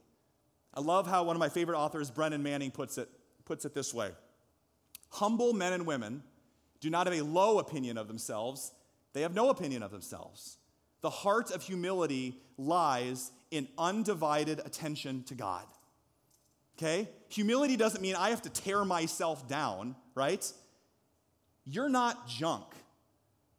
[0.75, 3.09] I love how one of my favorite authors, Brennan Manning, puts it,
[3.45, 4.11] puts it this way
[5.11, 6.23] Humble men and women
[6.81, 8.73] do not have a low opinion of themselves,
[9.13, 10.59] they have no opinion of themselves.
[11.01, 15.65] The heart of humility lies in undivided attention to God.
[16.77, 17.09] Okay?
[17.29, 20.53] Humility doesn't mean I have to tear myself down, right?
[21.65, 22.65] You're not junk.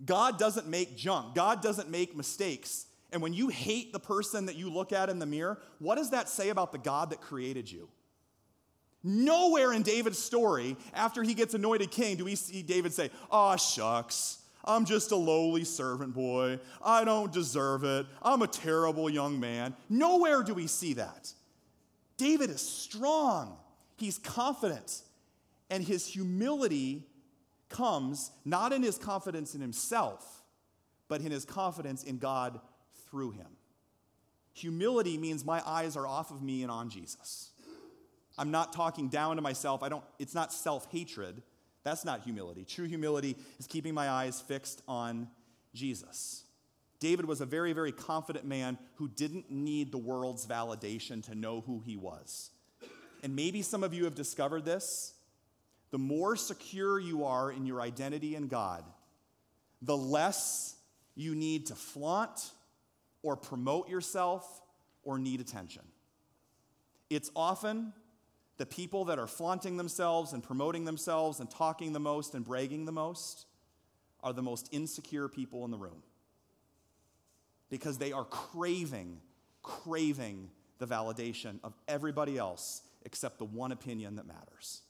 [0.05, 1.33] God doesn't make junk.
[1.35, 2.85] God doesn't make mistakes.
[3.11, 6.11] And when you hate the person that you look at in the mirror, what does
[6.11, 7.89] that say about the God that created you?
[9.03, 13.55] Nowhere in David's story, after he gets anointed king, do we see David say, Oh,
[13.55, 16.59] shucks, I'm just a lowly servant boy.
[16.83, 18.05] I don't deserve it.
[18.21, 19.75] I'm a terrible young man.
[19.87, 21.31] Nowhere do we see that.
[22.17, 23.55] David is strong,
[23.95, 25.03] he's confident,
[25.69, 27.06] and his humility
[27.69, 30.43] comes not in his confidence in himself,
[31.07, 32.59] but in his confidence in God
[33.09, 33.47] through him.
[34.53, 37.51] Humility means my eyes are off of me and on Jesus.
[38.37, 39.83] I'm not talking down to myself.
[39.83, 41.41] I don't, it's not self-hatred.
[41.83, 42.65] That's not humility.
[42.65, 45.27] True humility is keeping my eyes fixed on
[45.73, 46.43] Jesus.
[46.99, 51.61] David was a very, very confident man who didn't need the world's validation to know
[51.61, 52.49] who he was.
[53.23, 55.13] And maybe some of you have discovered this.
[55.91, 58.83] The more secure you are in your identity in God,
[59.81, 60.75] the less
[61.15, 62.51] you need to flaunt
[63.23, 64.61] or promote yourself
[65.03, 65.83] or need attention.
[67.09, 67.93] It's often
[68.57, 72.85] the people that are flaunting themselves and promoting themselves and talking the most and bragging
[72.85, 73.45] the most
[74.23, 76.03] are the most insecure people in the room
[77.69, 79.19] because they are craving,
[79.61, 84.81] craving the validation of everybody else except the one opinion that matters.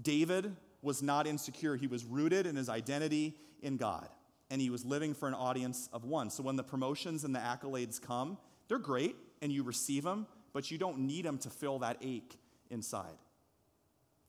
[0.00, 4.08] David was not insecure, he was rooted in his identity in God,
[4.50, 6.30] and he was living for an audience of one.
[6.30, 10.70] So when the promotions and the accolades come, they're great and you receive them, but
[10.70, 12.38] you don't need them to fill that ache
[12.70, 13.16] inside.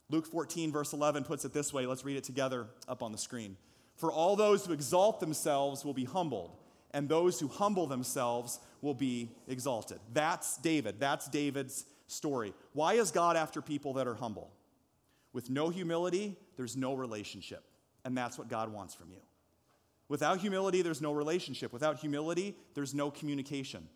[0.09, 1.85] Luke 14, verse 11 puts it this way.
[1.85, 3.57] Let's read it together up on the screen.
[3.95, 6.57] For all those who exalt themselves will be humbled,
[6.91, 9.99] and those who humble themselves will be exalted.
[10.13, 10.99] That's David.
[10.99, 12.53] That's David's story.
[12.73, 14.51] Why is God after people that are humble?
[15.33, 17.63] With no humility, there's no relationship.
[18.05, 19.19] And that's what God wants from you.
[20.07, 21.71] Without humility, there's no relationship.
[21.71, 23.87] Without humility, there's no communication,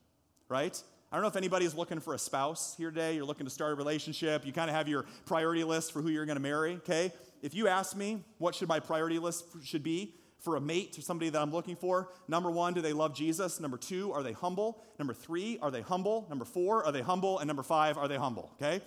[0.47, 0.79] right?
[1.11, 3.15] I don't know if anybody's looking for a spouse here today.
[3.15, 4.45] You're looking to start a relationship.
[4.45, 7.11] You kind of have your priority list for who you're going to marry, okay?
[7.41, 11.01] If you ask me what should my priority list should be for a mate to
[11.01, 13.59] somebody that I'm looking for, number one, do they love Jesus?
[13.59, 14.81] Number two, are they humble?
[14.99, 16.25] Number three, are they humble?
[16.29, 17.39] Number four, are they humble?
[17.39, 18.81] And number five, are they humble, okay?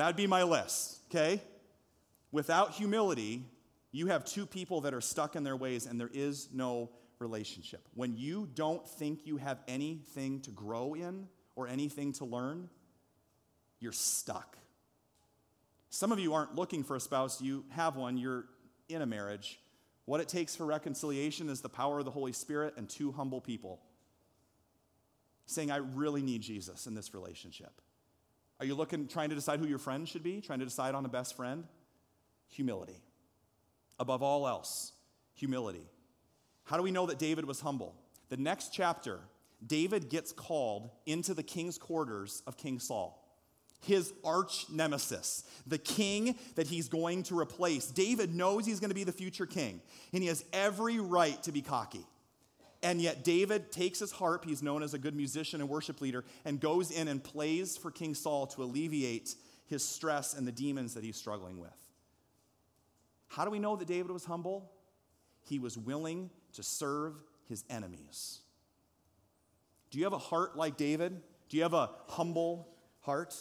[0.00, 1.42] That'd be my list, okay?
[2.32, 3.44] Without humility,
[3.92, 7.86] you have two people that are stuck in their ways and there is no relationship.
[7.92, 12.70] When you don't think you have anything to grow in or anything to learn,
[13.78, 14.56] you're stuck.
[15.90, 18.46] Some of you aren't looking for a spouse, you have one, you're
[18.88, 19.60] in a marriage.
[20.06, 23.42] What it takes for reconciliation is the power of the Holy Spirit and two humble
[23.42, 23.82] people
[25.44, 27.82] saying, I really need Jesus in this relationship.
[28.60, 31.04] Are you looking, trying to decide who your friend should be, trying to decide on
[31.04, 31.64] a best friend?
[32.50, 33.00] Humility.
[33.98, 34.92] Above all else,
[35.34, 35.86] humility.
[36.64, 37.94] How do we know that David was humble?
[38.28, 39.20] The next chapter,
[39.66, 43.20] David gets called into the king's quarters of King Saul
[43.82, 47.86] his arch nemesis, the king that he's going to replace.
[47.86, 49.80] David knows he's going to be the future king,
[50.12, 52.04] and he has every right to be cocky.
[52.82, 56.24] And yet, David takes his harp, he's known as a good musician and worship leader,
[56.46, 59.34] and goes in and plays for King Saul to alleviate
[59.66, 61.70] his stress and the demons that he's struggling with.
[63.28, 64.72] How do we know that David was humble?
[65.42, 68.40] He was willing to serve his enemies.
[69.90, 71.20] Do you have a heart like David?
[71.48, 72.68] Do you have a humble
[73.00, 73.34] heart?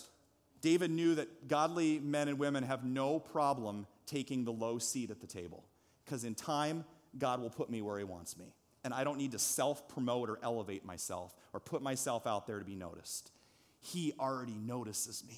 [0.61, 5.21] David knew that godly men and women have no problem taking the low seat at
[5.21, 5.63] the table
[6.03, 6.83] because in time,
[7.17, 8.53] God will put me where he wants me.
[8.83, 12.59] And I don't need to self promote or elevate myself or put myself out there
[12.59, 13.31] to be noticed.
[13.81, 15.37] He already notices me.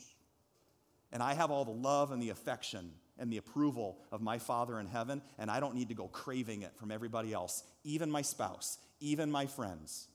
[1.12, 4.80] And I have all the love and the affection and the approval of my Father
[4.80, 8.22] in heaven, and I don't need to go craving it from everybody else, even my
[8.24, 10.08] spouse, even my friends,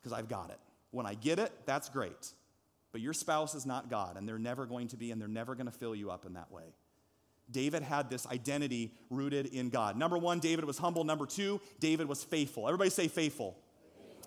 [0.00, 0.58] because I've got it.
[0.90, 2.32] When I get it, that's great.
[2.92, 5.54] But your spouse is not God, and they're never going to be, and they're never
[5.54, 6.74] going to fill you up in that way.
[7.50, 9.96] David had this identity rooted in God.
[9.96, 11.04] Number one, David was humble.
[11.04, 12.66] Number two, David was faithful.
[12.66, 13.56] Everybody say faithful.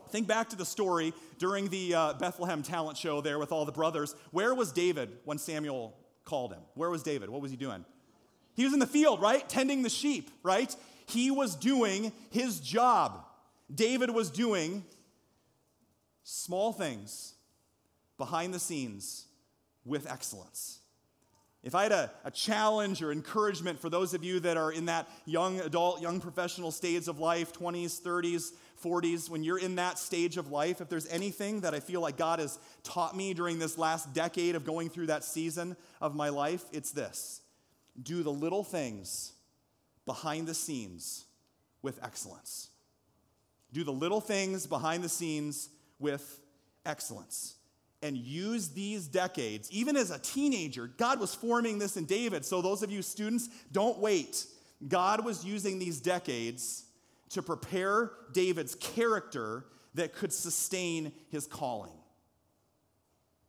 [0.10, 3.72] Think back to the story during the uh, Bethlehem talent show there with all the
[3.72, 4.16] brothers.
[4.32, 6.62] Where was David when Samuel called him?
[6.76, 7.30] Where was David?
[7.30, 7.84] What was he doing?
[8.56, 9.48] He was in the field, right?
[9.50, 10.74] Tending the sheep, right?
[11.08, 13.26] He was doing his job.
[13.74, 14.86] David was doing
[16.24, 17.34] small things
[18.18, 19.26] behind the scenes
[19.84, 20.80] with excellence.
[21.66, 24.86] If I had a, a, challenge or encouragement for those of you that are in
[24.86, 28.52] that young adult, young professional stage of life, 20s, 30s,
[28.84, 32.18] 40s, when you're in that stage of life, if there's anything that I feel like
[32.18, 36.30] God has taught me during this last decade of going through that season of my
[36.30, 37.42] life, it's this
[38.00, 39.34] do the little things
[40.06, 41.26] behind the scenes
[41.82, 42.70] with excellence.
[43.74, 46.42] Do the little things behind the scenes with
[46.86, 47.55] excellence
[48.06, 50.88] and use these decades, even as a teenager.
[50.88, 52.46] God was forming this in David.
[52.46, 54.46] So, those of you students, don't wait
[54.88, 56.84] God was using these decades
[57.30, 61.92] to prepare David's character that could sustain his calling.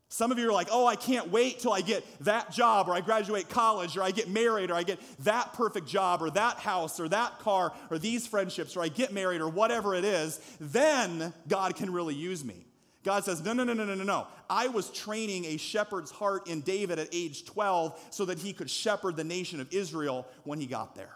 [0.09, 2.94] Some of you are like, oh, I can't wait till I get that job, or
[2.94, 6.59] I graduate college, or I get married, or I get that perfect job, or that
[6.59, 10.38] house, or that car, or these friendships, or I get married, or whatever it is.
[10.61, 12.66] Then God can really use me.
[13.07, 14.26] God says, no, no, no, no, no, no.
[14.50, 18.68] I was training a shepherd's heart in David at age 12 so that he could
[18.68, 21.14] shepherd the nation of Israel when he got there.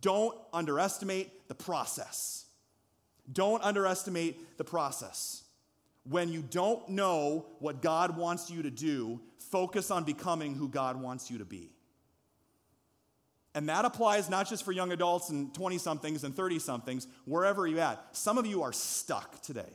[0.00, 2.44] Don't underestimate the process.
[3.32, 5.42] Don't underestimate the process.
[6.08, 11.02] When you don't know what God wants you to do, focus on becoming who God
[11.02, 11.72] wants you to be.
[13.56, 17.66] And that applies not just for young adults and 20 somethings and 30 somethings, wherever
[17.66, 18.00] you're at.
[18.12, 19.66] Some of you are stuck today.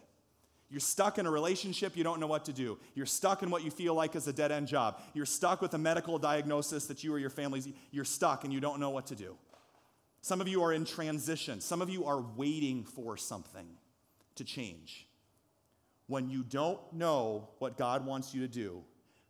[0.70, 2.78] You're stuck in a relationship, you don't know what to do.
[2.94, 5.00] You're stuck in what you feel like is a dead end job.
[5.14, 8.60] You're stuck with a medical diagnosis that you or your family's, you're stuck and you
[8.60, 9.38] don't know what to do.
[10.22, 11.62] Some of you are in transition.
[11.62, 13.68] Some of you are waiting for something
[14.36, 15.08] to change.
[16.08, 18.84] When you don't know what God wants you to do,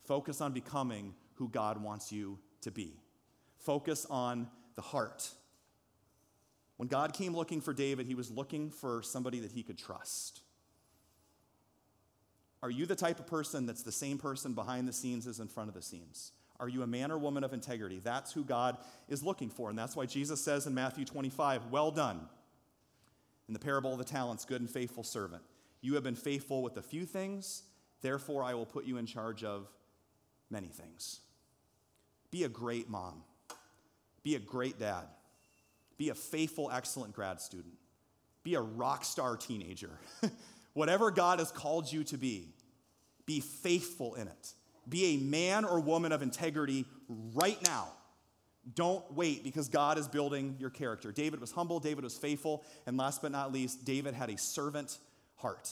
[0.06, 3.00] focus on becoming who God wants you to be.
[3.60, 5.30] Focus on the heart.
[6.78, 10.42] When God came looking for David, he was looking for somebody that he could trust.
[12.64, 15.48] Are you the type of person that's the same person behind the scenes as in
[15.48, 16.32] front of the scenes?
[16.60, 18.02] Are you a man or woman of integrity?
[18.04, 18.78] That's who God
[19.08, 19.70] is looking for.
[19.70, 22.22] And that's why Jesus says in Matthew 25, Well done.
[23.48, 25.44] In the parable of the talents, good and faithful servant.
[25.82, 27.64] You have been faithful with a few things,
[28.02, 29.70] therefore I will put you in charge of
[30.50, 31.22] many things.
[32.32, 33.24] Be a great mom.
[34.24, 35.06] Be a great dad.
[35.98, 37.76] Be a faithful, excellent grad student.
[38.44, 39.92] Be a rock star teenager.
[40.78, 42.50] Whatever God has called you to be,
[43.26, 44.54] be faithful in it.
[44.88, 46.86] Be a man or woman of integrity
[47.34, 47.88] right now.
[48.76, 51.12] Don't wait because God is building your character.
[51.12, 55.00] David was humble, David was faithful, and last but not least, David had a servant
[55.38, 55.72] heart.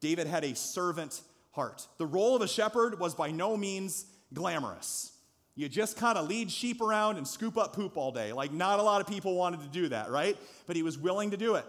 [0.00, 1.20] David had a servant
[1.50, 1.86] heart.
[1.98, 5.12] The role of a shepherd was by no means glamorous.
[5.56, 8.32] You just kind of lead sheep around and scoop up poop all day.
[8.32, 10.38] Like, not a lot of people wanted to do that, right?
[10.66, 11.66] But he was willing to do it.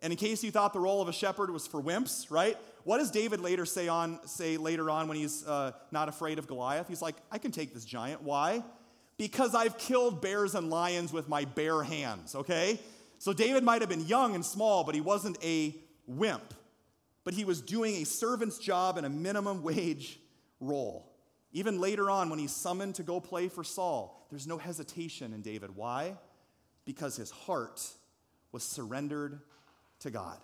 [0.00, 2.56] And in case you thought the role of a shepherd was for wimps, right?
[2.84, 6.46] What does David later say on say later on when he's uh, not afraid of
[6.46, 6.88] Goliath?
[6.88, 8.22] He's like, I can take this giant.
[8.22, 8.62] Why?
[9.16, 12.34] Because I've killed bears and lions with my bare hands.
[12.34, 12.78] Okay,
[13.18, 15.74] so David might have been young and small, but he wasn't a
[16.06, 16.54] wimp
[17.28, 20.18] but he was doing a servant's job in a minimum wage
[20.60, 21.12] role.
[21.52, 25.42] Even later on, when he's summoned to go play for Saul, there's no hesitation in
[25.42, 25.76] David.
[25.76, 26.16] Why?
[26.86, 27.86] Because his heart
[28.50, 29.42] was surrendered
[30.00, 30.38] to God.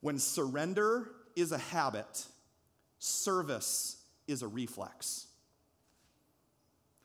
[0.00, 2.26] When surrender is a habit,
[2.98, 3.96] service
[4.26, 5.26] is a reflex.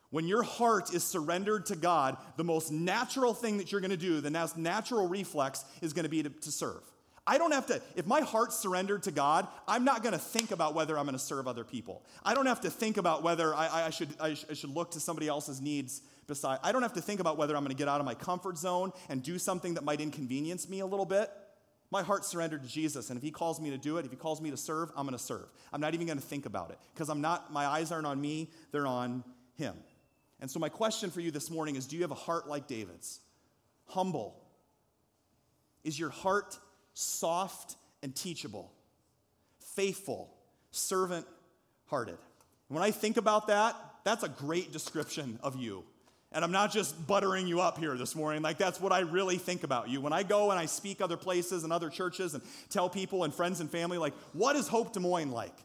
[0.09, 3.97] When your heart is surrendered to God, the most natural thing that you're going to
[3.97, 6.83] do, the most natural reflex, is going to be to, to serve.
[7.25, 10.51] I don't have to, if my heart's surrendered to God, I'm not going to think
[10.51, 12.03] about whether I'm going to serve other people.
[12.23, 14.91] I don't have to think about whether I, I should, I, sh- I should look
[14.91, 16.59] to somebody else's needs beside.
[16.63, 18.57] I don't have to think about whether I'm going to get out of my comfort
[18.57, 21.29] zone and do something that might inconvenience me a little bit.
[21.91, 24.17] My heart's surrendered to Jesus, and if He calls me to do it, if He
[24.17, 25.45] calls me to serve, I'm going to serve.
[25.71, 27.53] I'm not even going to think about it because I'm not.
[27.53, 29.23] My eyes aren't on me; they're on
[29.55, 29.75] Him.
[30.39, 32.67] And so, my question for you this morning is: Do you have a heart like
[32.67, 33.19] David's?
[33.85, 34.39] Humble.
[35.83, 36.57] Is your heart
[36.93, 38.71] soft and teachable,
[39.75, 40.33] faithful,
[40.71, 41.25] servant
[41.87, 42.17] hearted.
[42.67, 45.83] When I think about that, that's a great description of you.
[46.33, 48.41] And I'm not just buttering you up here this morning.
[48.41, 50.01] Like, that's what I really think about you.
[50.01, 53.33] When I go and I speak other places and other churches and tell people and
[53.33, 55.55] friends and family, like, what is Hope Des Moines like?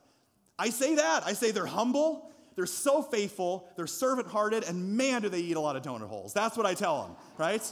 [0.59, 1.27] I say that.
[1.27, 5.57] I say they're humble, they're so faithful, they're servant hearted, and man, do they eat
[5.57, 6.35] a lot of donut holes.
[6.35, 7.63] That's what I tell them, right?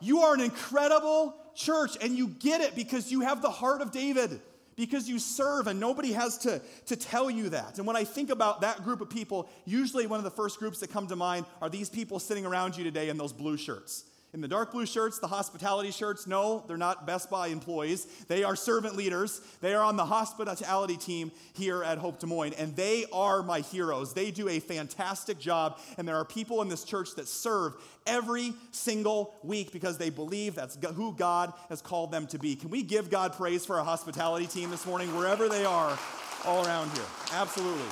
[0.00, 3.90] You are an incredible church, and you get it because you have the heart of
[3.90, 4.42] David,
[4.76, 7.78] because you serve, and nobody has to, to tell you that.
[7.78, 10.80] And when I think about that group of people, usually one of the first groups
[10.80, 14.04] that come to mind are these people sitting around you today in those blue shirts.
[14.34, 18.06] In the dark blue shirts, the hospitality shirts, no, they're not Best Buy employees.
[18.28, 19.40] They are servant leaders.
[19.62, 23.60] They are on the hospitality team here at Hope Des Moines, and they are my
[23.60, 24.12] heroes.
[24.12, 27.74] They do a fantastic job, and there are people in this church that serve
[28.06, 32.56] every single week because they believe that's who God has called them to be.
[32.56, 35.98] Can we give God praise for our hospitality team this morning, wherever they are
[36.44, 37.06] all around here?
[37.32, 37.88] Absolutely.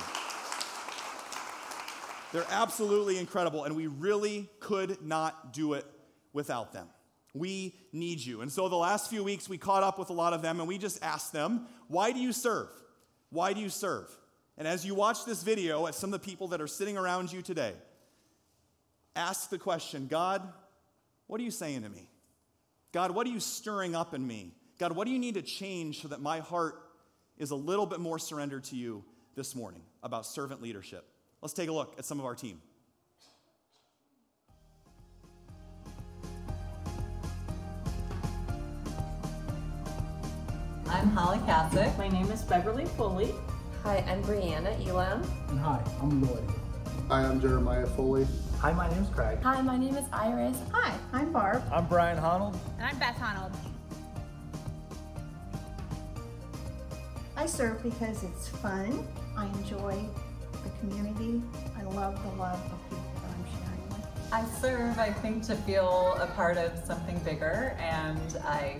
[2.33, 5.85] They're absolutely incredible, and we really could not do it
[6.35, 6.87] without them.
[7.33, 8.41] We need you.
[8.41, 10.67] And so the last few weeks, we caught up with a lot of them and
[10.67, 12.69] we just asked them, Why do you serve?
[13.31, 14.07] Why do you serve?
[14.57, 17.33] And as you watch this video at some of the people that are sitting around
[17.33, 17.73] you today,
[19.15, 20.47] ask the question God,
[21.27, 22.09] what are you saying to me?
[22.91, 24.53] God, what are you stirring up in me?
[24.77, 26.75] God, what do you need to change so that my heart
[27.37, 29.03] is a little bit more surrendered to you
[29.35, 31.05] this morning about servant leadership?
[31.41, 32.61] Let's take a look at some of our team.
[40.95, 41.97] I'm Holly Cassick.
[41.97, 43.35] My name is Beverly Foley.
[43.83, 45.29] Hi, I'm Brianna Elam.
[45.49, 46.49] And hi, I'm Lloyd.
[47.09, 48.25] Hi, I'm Jeremiah Foley.
[48.61, 49.39] Hi, my name's Craig.
[49.43, 50.57] Hi, my name is Iris.
[50.71, 51.63] Hi, I'm Barb.
[51.69, 52.57] I'm Brian Honnold.
[52.77, 53.53] And I'm Beth Honnold.
[57.35, 59.05] I serve because it's fun.
[59.35, 60.01] I enjoy
[60.63, 61.41] the community.
[61.77, 64.31] I love the love of people that I'm sharing with.
[64.31, 68.77] I serve, I think, to feel a part of something bigger, and I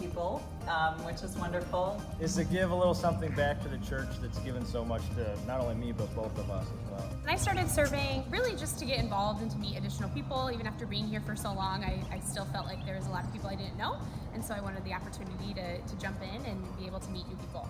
[0.00, 2.00] people, um, which is wonderful.
[2.20, 5.36] Is to give a little something back to the church that's given so much to
[5.46, 7.08] not only me, but both of us as well.
[7.20, 10.50] And I started serving really just to get involved and to meet additional people.
[10.52, 13.10] Even after being here for so long, I, I still felt like there was a
[13.10, 13.98] lot of people I didn't know.
[14.34, 17.28] And so I wanted the opportunity to, to jump in and be able to meet
[17.28, 17.68] new people.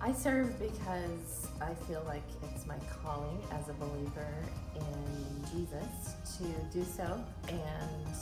[0.00, 4.34] I serve because I feel like it's my calling as a believer
[4.74, 6.44] in Jesus to
[6.76, 7.22] do so.
[7.48, 8.14] And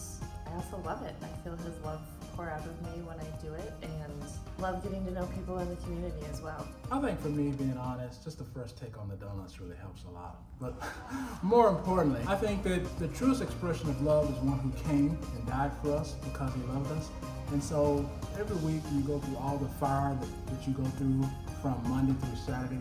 [0.47, 1.15] I also love it.
[1.23, 2.01] I feel his love
[2.49, 4.25] out of me when I do it and
[4.59, 6.67] love getting to know people in the community as well.
[6.91, 10.05] I think for me, being honest, just the first take on the donuts really helps
[10.05, 10.39] a lot.
[10.61, 10.75] But
[11.43, 15.47] more importantly, I think that the truest expression of love is one who came and
[15.47, 17.09] died for us because he loved us.
[17.53, 21.25] And so every week you go through all the fire that, that you go through
[21.61, 22.81] from Monday through Saturday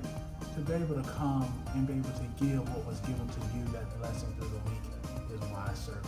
[0.55, 3.63] to be able to come and be able to give what was given to you,
[3.71, 6.03] that blessing through the week, is why I serve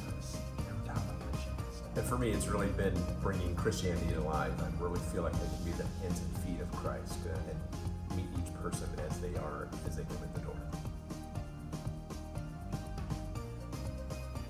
[1.95, 4.53] and for me, it's really been bringing Christianity alive.
[4.61, 8.27] I really feel like I can be the hands and feet of Christ and meet
[8.39, 10.55] each person as they are, as they come in the door.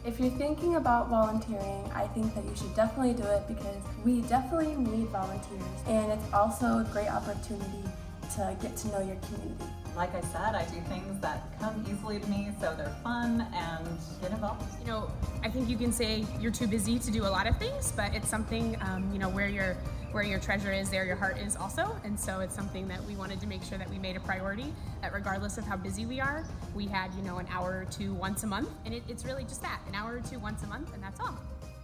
[0.05, 4.21] If you're thinking about volunteering, I think that you should definitely do it because we
[4.21, 5.61] definitely need volunteers.
[5.87, 7.83] And it's also a great opportunity
[8.35, 9.65] to get to know your community.
[9.95, 13.85] Like I said, I do things that come easily to me, so they're fun and
[14.21, 14.63] get involved.
[14.79, 15.11] You know,
[15.43, 18.13] I think you can say you're too busy to do a lot of things, but
[18.15, 19.75] it's something, um, you know, where your
[20.11, 21.95] where your treasure is, there your heart is also.
[22.03, 24.73] And so it's something that we wanted to make sure that we made a priority.
[25.01, 26.43] That regardless of how busy we are,
[26.75, 29.43] we had, you know, an hour or two once a month, and it, it's really
[29.43, 31.37] just that, an hour or two once a month, and that's all.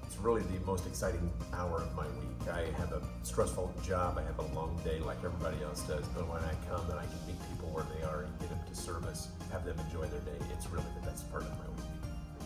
[0.06, 2.48] It's really the most exciting hour of my week.
[2.50, 4.18] I have a stressful job.
[4.18, 7.04] I have a long day like everybody else does, but when I come and I
[7.04, 10.20] can meet people where they are and get them to service, have them enjoy their
[10.22, 11.86] day, it's really the best part of my week.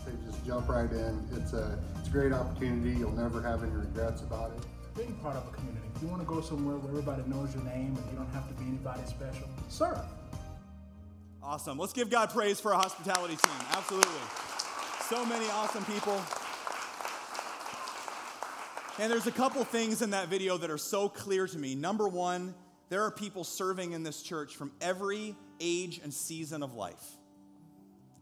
[0.04, 1.26] They just jump right in.
[1.32, 2.98] It's a, it's a great opportunity.
[2.98, 4.60] You'll never have any regrets about it.
[4.94, 5.86] Being part of a community.
[5.96, 8.46] If you want to go somewhere where everybody knows your name and you don't have
[8.48, 10.04] to be anybody special, serve.
[11.42, 11.78] Awesome.
[11.78, 13.66] Let's give God praise for our hospitality team.
[13.70, 14.12] Absolutely.
[15.08, 16.20] So many awesome people.
[18.98, 21.74] And there's a couple things in that video that are so clear to me.
[21.74, 22.54] Number one,
[22.92, 27.02] there are people serving in this church from every age and season of life.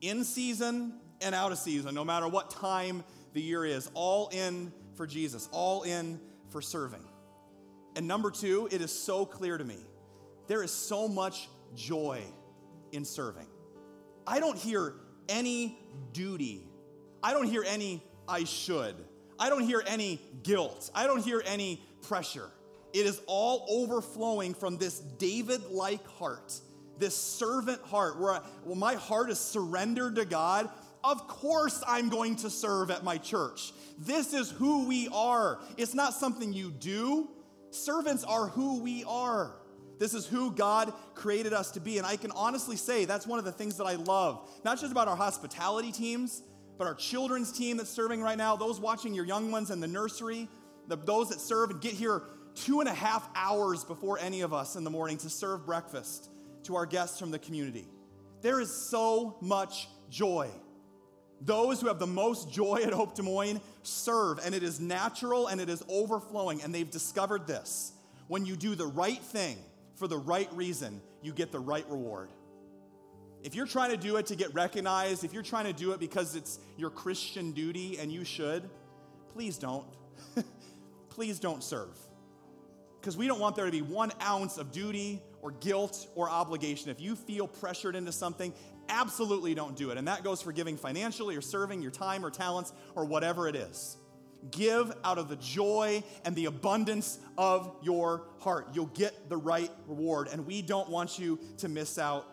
[0.01, 3.03] In season and out of season, no matter what time
[3.33, 7.03] the year is, all in for Jesus, all in for serving.
[7.97, 9.79] And number two, it is so clear to me
[10.47, 12.23] there is so much joy
[12.93, 13.49] in serving.
[14.25, 14.95] I don't hear
[15.29, 15.81] any
[16.12, 16.62] duty,
[17.25, 18.95] I don't hear any I should,
[19.37, 22.51] I don't hear any guilt, I don't hear any pressure.
[22.93, 26.53] It is all overflowing from this David like heart,
[26.99, 30.70] this servant heart, where, I, well, my heart is surrendered to God
[31.03, 33.72] of course, I'm going to serve at my church.
[33.99, 35.61] This is who we are.
[35.76, 37.28] It's not something you do.
[37.70, 39.57] Servants are who we are.
[39.99, 41.99] This is who God created us to be.
[41.99, 44.93] And I can honestly say that's one of the things that I love, not just
[44.93, 46.43] about our hospitality teams,
[46.78, 49.88] but our children's team that's serving right now, those watching your young ones in the
[49.88, 50.49] nursery,
[50.88, 52.22] the, those that serve and get here
[52.55, 56.30] two and a half hours before any of us in the morning to serve breakfast
[56.64, 57.86] to our guests from the community.
[58.42, 60.51] There is so much joy.
[61.42, 65.46] Those who have the most joy at Hope Des Moines serve, and it is natural
[65.46, 66.62] and it is overflowing.
[66.62, 67.92] And they've discovered this.
[68.28, 69.57] When you do the right thing
[69.96, 72.28] for the right reason, you get the right reward.
[73.42, 76.01] If you're trying to do it to get recognized, if you're trying to do it
[76.01, 78.68] because it's your Christian duty and you should,
[79.32, 79.86] please don't.
[81.09, 81.96] please don't serve.
[83.01, 86.90] Because we don't want there to be one ounce of duty or guilt or obligation.
[86.90, 88.53] If you feel pressured into something,
[88.88, 89.96] absolutely don't do it.
[89.96, 93.57] And that goes for giving financially or serving your time or talents or whatever it
[93.57, 93.96] is.
[94.51, 98.68] Give out of the joy and the abundance of your heart.
[98.74, 100.28] You'll get the right reward.
[100.32, 102.26] And we don't want you to miss out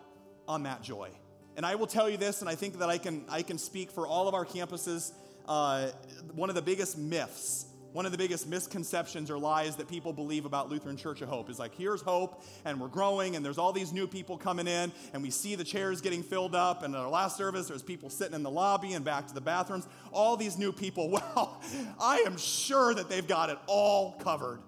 [0.46, 1.10] on that joy.
[1.56, 3.90] And I will tell you this, and I think that I can, I can speak
[3.90, 5.12] for all of our campuses.
[5.46, 5.88] Uh,
[6.34, 10.44] one of the biggest myths, one of the biggest misconceptions or lies that people believe
[10.44, 13.72] about Lutheran Church of Hope is like, here's hope, and we're growing, and there's all
[13.72, 16.82] these new people coming in, and we see the chairs getting filled up.
[16.82, 19.40] And at our last service, there's people sitting in the lobby and back to the
[19.40, 19.86] bathrooms.
[20.12, 21.60] All these new people, well,
[22.00, 24.60] I am sure that they've got it all covered.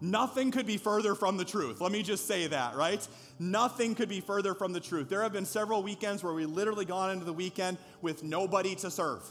[0.00, 1.80] Nothing could be further from the truth.
[1.80, 3.06] Let me just say that, right?
[3.38, 5.10] Nothing could be further from the truth.
[5.10, 8.90] There have been several weekends where we literally gone into the weekend with nobody to
[8.90, 9.30] serve.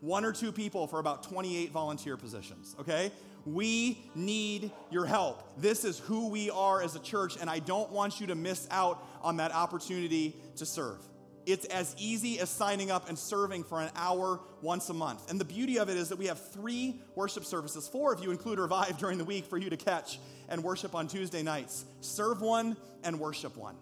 [0.00, 3.12] One or two people for about 28 volunteer positions, okay?
[3.44, 5.42] We need your help.
[5.58, 8.66] This is who we are as a church, and I don't want you to miss
[8.70, 10.98] out on that opportunity to serve.
[11.46, 15.30] It's as easy as signing up and serving for an hour once a month.
[15.30, 18.30] And the beauty of it is that we have three worship services, four if you
[18.30, 21.84] include Revive during the week for you to catch and worship on Tuesday nights.
[22.00, 23.76] Serve one and worship one.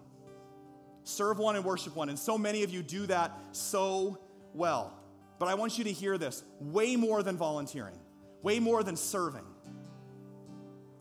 [1.03, 2.09] Serve one and worship one.
[2.09, 4.19] And so many of you do that so
[4.53, 4.98] well.
[5.39, 7.97] But I want you to hear this way more than volunteering,
[8.43, 9.45] way more than serving.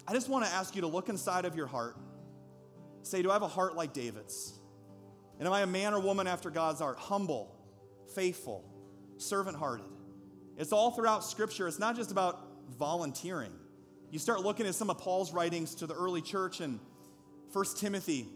[0.06, 1.96] I just want to ask you to look inside of your heart.
[3.02, 4.54] Say, Do I have a heart like David's?
[5.38, 6.98] And am I a man or woman after God's heart?
[6.98, 7.54] Humble,
[8.14, 8.64] faithful,
[9.18, 9.86] servant hearted.
[10.56, 11.68] It's all throughout Scripture.
[11.68, 12.40] It's not just about
[12.78, 13.52] volunteering.
[14.10, 16.80] You start looking at some of Paul's writings to the early church in
[17.52, 18.28] 1 Timothy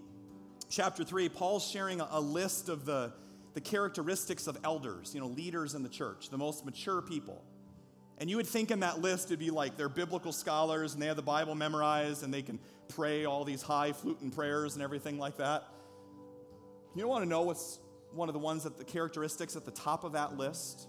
[0.73, 3.13] chapter 3, Paul's sharing a, a list of the,
[3.55, 7.45] the characteristics of elders, you know, leaders in the church, the most mature people.
[8.19, 11.07] And you would think in that list it'd be like they're biblical scholars and they
[11.07, 15.19] have the Bible memorized and they can pray all these high fluting prayers and everything
[15.19, 15.65] like that.
[16.95, 17.79] You don't want to know what's
[18.13, 20.87] one of the ones that the characteristics at the top of that list?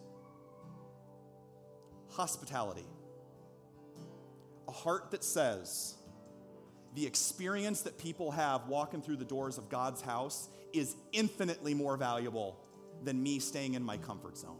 [2.11, 2.85] Hospitality.
[4.67, 5.95] A heart that says,
[6.93, 11.95] the experience that people have walking through the doors of God's house is infinitely more
[11.97, 12.59] valuable
[13.03, 14.59] than me staying in my comfort zone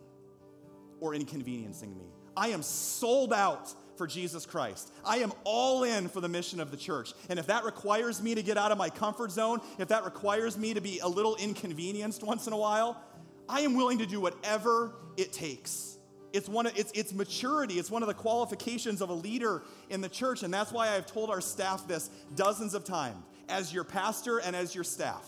[0.99, 2.05] or inconveniencing me.
[2.35, 4.91] I am sold out for Jesus Christ.
[5.05, 7.13] I am all in for the mission of the church.
[7.29, 10.57] And if that requires me to get out of my comfort zone, if that requires
[10.57, 12.99] me to be a little inconvenienced once in a while,
[13.47, 15.97] I am willing to do whatever it takes.
[16.31, 17.75] It's, one of, it's, it's maturity.
[17.75, 20.41] It's one of the qualifications of a leader in the church.
[20.41, 24.55] And that's why I've told our staff this dozens of times as your pastor and
[24.55, 25.27] as your staff.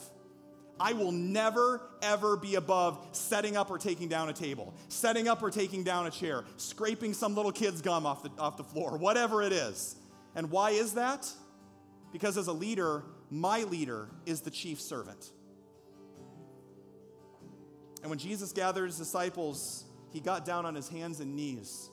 [0.79, 5.41] I will never, ever be above setting up or taking down a table, setting up
[5.41, 8.97] or taking down a chair, scraping some little kid's gum off the, off the floor,
[8.97, 9.95] whatever it is.
[10.35, 11.31] And why is that?
[12.11, 15.31] Because as a leader, my leader is the chief servant.
[18.01, 21.89] And when Jesus gathered his disciples, he got down on his hands and knees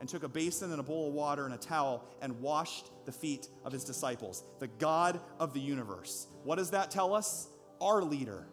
[0.00, 3.12] and took a basin and a bowl of water and a towel and washed the
[3.12, 6.26] feet of his disciples, the God of the universe.
[6.42, 7.48] What does that tell us?
[7.84, 8.46] Our leader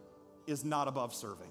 [0.45, 1.49] is not above serving.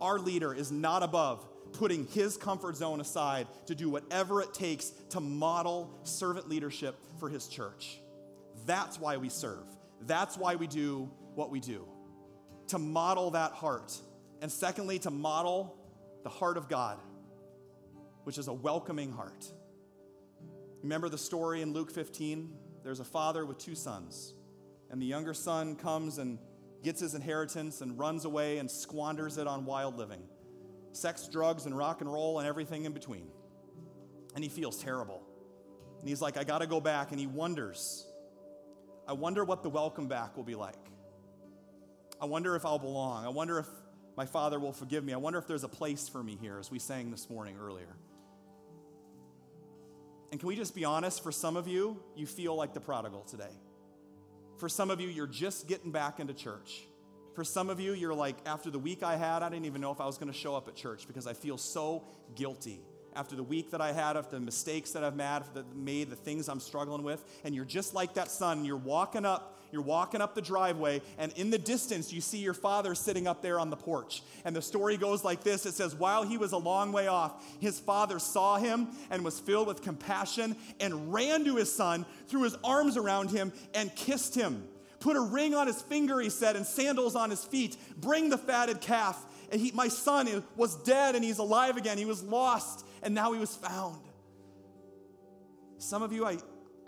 [0.00, 4.90] Our leader is not above putting his comfort zone aside to do whatever it takes
[5.10, 8.00] to model servant leadership for his church.
[8.64, 9.66] That's why we serve.
[10.06, 11.86] That's why we do what we do.
[12.68, 13.94] To model that heart.
[14.40, 15.76] And secondly, to model
[16.22, 16.98] the heart of God,
[18.24, 19.44] which is a welcoming heart.
[20.82, 22.50] Remember the story in Luke 15?
[22.82, 24.32] There's a father with two sons.
[24.90, 26.38] And the younger son comes and
[26.86, 30.22] gets his inheritance and runs away and squanders it on wild living
[30.92, 33.26] sex, drugs, and rock and roll, and everything in between.
[34.34, 35.22] And he feels terrible.
[36.00, 37.10] And he's like, I got to go back.
[37.10, 38.06] And he wonders,
[39.06, 40.78] I wonder what the welcome back will be like.
[42.18, 43.26] I wonder if I'll belong.
[43.26, 43.66] I wonder if
[44.16, 45.12] my father will forgive me.
[45.12, 47.94] I wonder if there's a place for me here, as we sang this morning earlier.
[50.30, 51.22] And can we just be honest?
[51.22, 53.52] For some of you, you feel like the prodigal today.
[54.58, 56.84] For some of you, you're just getting back into church.
[57.34, 59.92] For some of you, you're like, after the week I had, I didn't even know
[59.92, 62.04] if I was going to show up at church because I feel so
[62.34, 62.80] guilty.
[63.14, 65.16] After the week that I had, after the mistakes that I've
[65.74, 69.55] made, the things I'm struggling with, and you're just like that son, you're walking up
[69.72, 73.42] you're walking up the driveway, and in the distance, you see your father sitting up
[73.42, 74.22] there on the porch.
[74.44, 77.42] And the story goes like this it says, While he was a long way off,
[77.60, 82.42] his father saw him and was filled with compassion and ran to his son, threw
[82.42, 84.66] his arms around him, and kissed him.
[85.00, 87.76] Put a ring on his finger, he said, and sandals on his feet.
[87.96, 89.24] Bring the fatted calf.
[89.52, 91.98] And he, my son was dead and he's alive again.
[91.98, 94.00] He was lost and now he was found.
[95.78, 96.38] Some of you, I,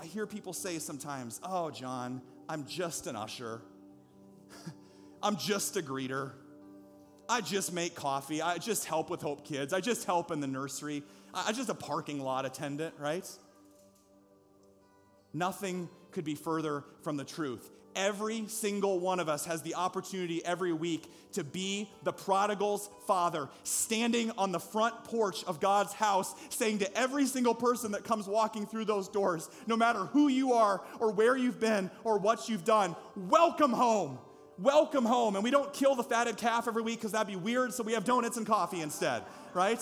[0.00, 3.60] I hear people say sometimes, Oh, John, I'm just an usher.
[5.22, 6.32] I'm just a greeter.
[7.28, 8.40] I just make coffee.
[8.40, 9.74] I just help with Hope Kids.
[9.74, 11.02] I just help in the nursery.
[11.34, 13.28] I'm just a parking lot attendant, right?
[15.34, 17.70] Nothing could be further from the truth.
[17.98, 23.48] Every single one of us has the opportunity every week to be the prodigal's father,
[23.64, 28.26] standing on the front porch of God's house, saying to every single person that comes
[28.26, 32.48] walking through those doors, no matter who you are or where you've been or what
[32.48, 34.18] you've done, welcome home.
[34.58, 35.34] Welcome home.
[35.34, 37.92] And we don't kill the fatted calf every week because that'd be weird, so we
[37.92, 39.22] have donuts and coffee instead,
[39.54, 39.80] right?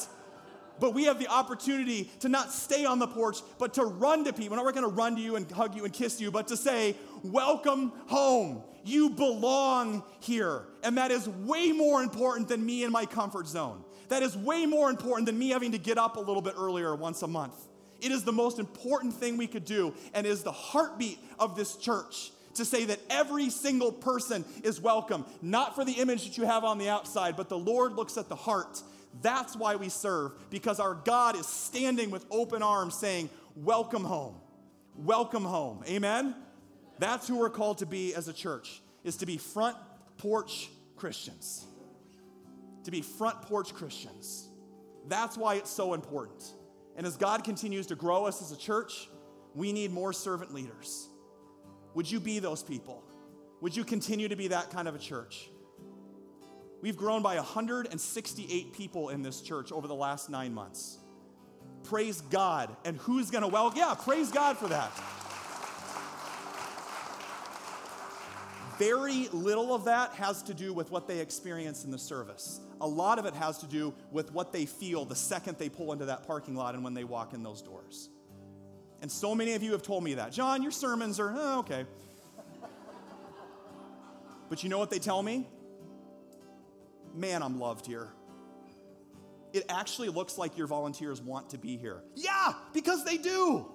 [0.78, 4.32] But we have the opportunity to not stay on the porch, but to run to
[4.32, 4.58] people.
[4.58, 6.56] We're not going to run to you and hug you and kiss you, but to
[6.56, 6.96] say,
[7.32, 8.62] Welcome home.
[8.84, 10.62] You belong here.
[10.82, 13.84] And that is way more important than me in my comfort zone.
[14.08, 16.94] That is way more important than me having to get up a little bit earlier
[16.94, 17.54] once a month.
[18.00, 21.76] It is the most important thing we could do and is the heartbeat of this
[21.76, 26.44] church to say that every single person is welcome, not for the image that you
[26.44, 28.82] have on the outside, but the Lord looks at the heart
[29.22, 34.34] that's why we serve, because our God is standing with open arms saying, Welcome home.
[34.96, 35.82] Welcome home.
[35.88, 36.34] Amen?
[36.98, 39.76] That's who we're called to be as a church, is to be front
[40.18, 41.64] porch Christians.
[42.84, 44.48] To be front porch Christians.
[45.08, 46.42] That's why it's so important.
[46.96, 49.08] And as God continues to grow us as a church,
[49.54, 51.08] we need more servant leaders.
[51.94, 53.02] Would you be those people?
[53.60, 55.48] Would you continue to be that kind of a church?
[56.82, 60.98] We've grown by 168 people in this church over the last nine months.
[61.84, 62.74] Praise God.
[62.84, 64.90] And who's going to, well, yeah, praise God for that.
[68.78, 72.60] Very little of that has to do with what they experience in the service.
[72.80, 75.92] A lot of it has to do with what they feel the second they pull
[75.92, 78.10] into that parking lot and when they walk in those doors.
[79.02, 80.32] And so many of you have told me that.
[80.32, 81.86] John, your sermons are, oh, okay.
[84.48, 85.46] But you know what they tell me?
[87.16, 88.08] man, I'm loved here.
[89.52, 92.02] It actually looks like your volunteers want to be here.
[92.14, 93.66] Yeah, because they do.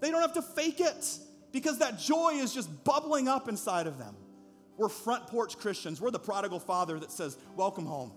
[0.00, 1.18] They don't have to fake it
[1.50, 4.14] because that joy is just bubbling up inside of them.
[4.80, 6.00] We're front porch Christians.
[6.00, 8.12] We're the prodigal father that says, Welcome home.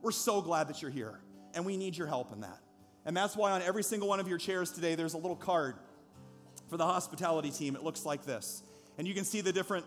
[0.00, 1.20] We're so glad that you're here,
[1.52, 2.58] and we need your help in that.
[3.04, 5.74] And that's why on every single one of your chairs today, there's a little card
[6.70, 7.76] for the hospitality team.
[7.76, 8.62] It looks like this.
[8.96, 9.84] And you can see the different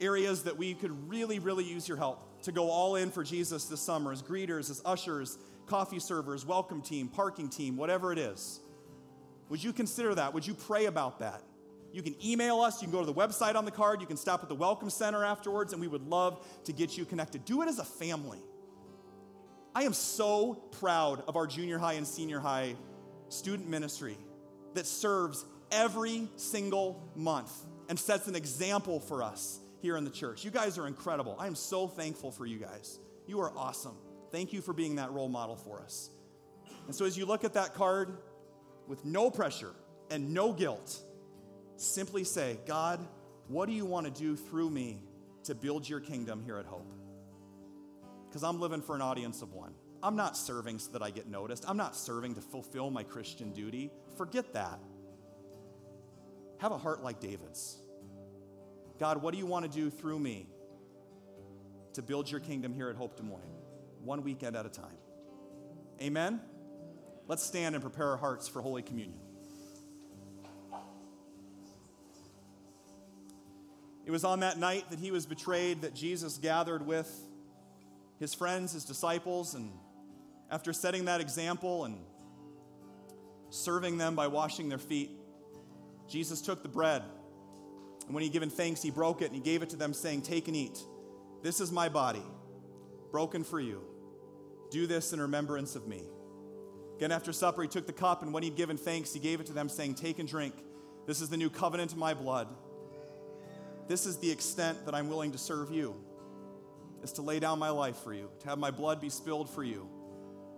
[0.00, 3.66] areas that we could really, really use your help to go all in for Jesus
[3.66, 8.58] this summer as greeters, as ushers, coffee servers, welcome team, parking team, whatever it is.
[9.50, 10.34] Would you consider that?
[10.34, 11.42] Would you pray about that?
[11.92, 14.16] You can email us, you can go to the website on the card, you can
[14.16, 17.44] stop at the Welcome Center afterwards, and we would love to get you connected.
[17.44, 18.40] Do it as a family.
[19.74, 22.74] I am so proud of our junior high and senior high
[23.28, 24.16] student ministry
[24.74, 27.52] that serves every single month
[27.88, 30.44] and sets an example for us here in the church.
[30.44, 31.36] You guys are incredible.
[31.38, 32.98] I am so thankful for you guys.
[33.26, 33.96] You are awesome.
[34.30, 36.10] Thank you for being that role model for us.
[36.86, 38.16] And so, as you look at that card
[38.86, 39.72] with no pressure
[40.10, 41.00] and no guilt,
[41.80, 43.00] simply say, God,
[43.48, 45.00] what do you want to do through me
[45.44, 46.92] to build your kingdom here at Hope?
[48.28, 49.72] Because I'm living for an audience of one.
[50.02, 51.64] I'm not serving so that I get noticed.
[51.66, 53.90] I'm not serving to fulfill my Christian duty.
[54.16, 54.78] Forget that.
[56.58, 57.78] Have a heart like David's.
[58.98, 60.46] God, what do you want to do through me
[61.94, 63.40] to build your kingdom here at Hope Des Moines,
[64.02, 64.96] one weekend at a time?
[66.02, 66.40] Amen?
[67.26, 69.20] Let's stand and prepare our hearts for Holy Communion.
[74.08, 77.08] It was on that night that he was betrayed that Jesus gathered with
[78.18, 79.70] his friends, his disciples, and
[80.50, 82.00] after setting that example and
[83.50, 85.10] serving them by washing their feet,
[86.08, 87.04] Jesus took the bread
[88.08, 90.22] and when he given thanks, he broke it and he gave it to them, saying,
[90.22, 90.78] Take and eat.
[91.42, 92.22] This is my body,
[93.12, 93.82] broken for you.
[94.70, 96.02] Do this in remembrance of me.
[96.96, 99.46] Again, after supper, he took the cup, and when he'd given thanks, he gave it
[99.46, 100.54] to them, saying, Take and drink.
[101.06, 102.48] This is the new covenant in my blood.
[103.88, 105.96] This is the extent that I'm willing to serve you,
[107.02, 109.64] is to lay down my life for you, to have my blood be spilled for
[109.64, 109.88] you.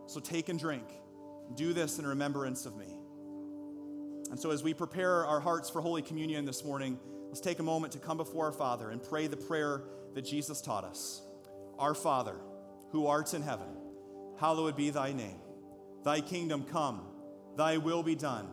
[0.07, 0.85] So take and drink.
[1.55, 2.97] Do this in remembrance of me.
[4.31, 6.99] And so, as we prepare our hearts for Holy Communion this morning,
[7.31, 10.61] Let's take a moment to come before our Father and pray the prayer that Jesus
[10.61, 11.23] taught us.
[11.79, 12.35] Our Father,
[12.91, 13.69] who art in heaven,
[14.41, 15.39] hallowed be thy name.
[16.05, 17.03] Thy kingdom come,
[17.57, 18.49] thy will be done,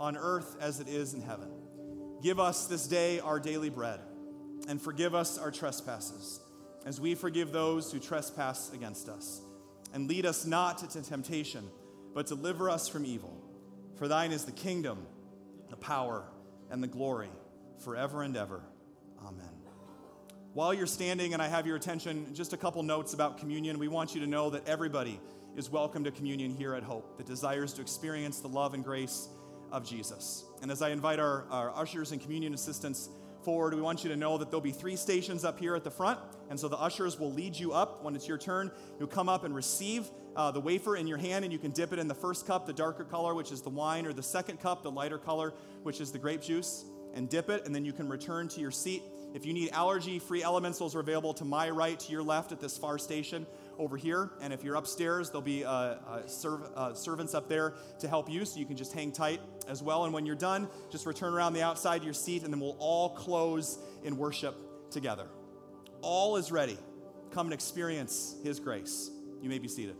[0.00, 1.50] on earth as it is in heaven.
[2.22, 4.00] Give us this day our daily bread,
[4.68, 6.40] and forgive us our trespasses,
[6.84, 9.40] as we forgive those who trespass against us.
[9.92, 11.68] And lead us not into temptation,
[12.14, 13.36] but deliver us from evil.
[13.96, 15.06] For thine is the kingdom,
[15.70, 16.24] the power,
[16.70, 17.30] and the glory
[17.84, 18.62] forever and ever.
[19.24, 19.48] Amen.
[20.54, 23.78] While you're standing and I have your attention, just a couple notes about communion.
[23.78, 25.18] We want you to know that everybody
[25.56, 29.28] is welcome to communion here at Hope that desires to experience the love and grace
[29.70, 30.44] of Jesus.
[30.60, 33.08] And as I invite our, our ushers and communion assistants
[33.44, 35.90] forward, we want you to know that there'll be three stations up here at the
[35.90, 36.18] front.
[36.50, 38.70] And so the ushers will lead you up when it's your turn.
[38.98, 41.92] You'll come up and receive uh, the wafer in your hand, and you can dip
[41.92, 44.60] it in the first cup, the darker color, which is the wine, or the second
[44.60, 46.84] cup, the lighter color, which is the grape juice,
[47.14, 49.02] and dip it, and then you can return to your seat.
[49.34, 52.52] If you need allergy free elements, those are available to my right, to your left
[52.52, 53.46] at this far station
[53.82, 54.30] over here.
[54.40, 58.30] And if you're upstairs, there'll be uh, uh, serv- uh, servants up there to help
[58.30, 60.04] you, so you can just hang tight as well.
[60.04, 62.76] And when you're done, just return around the outside of your seat, and then we'll
[62.78, 64.56] all close in worship
[64.90, 65.26] together.
[66.00, 66.78] All is ready.
[67.32, 69.10] Come and experience His grace.
[69.40, 69.96] You may be seated.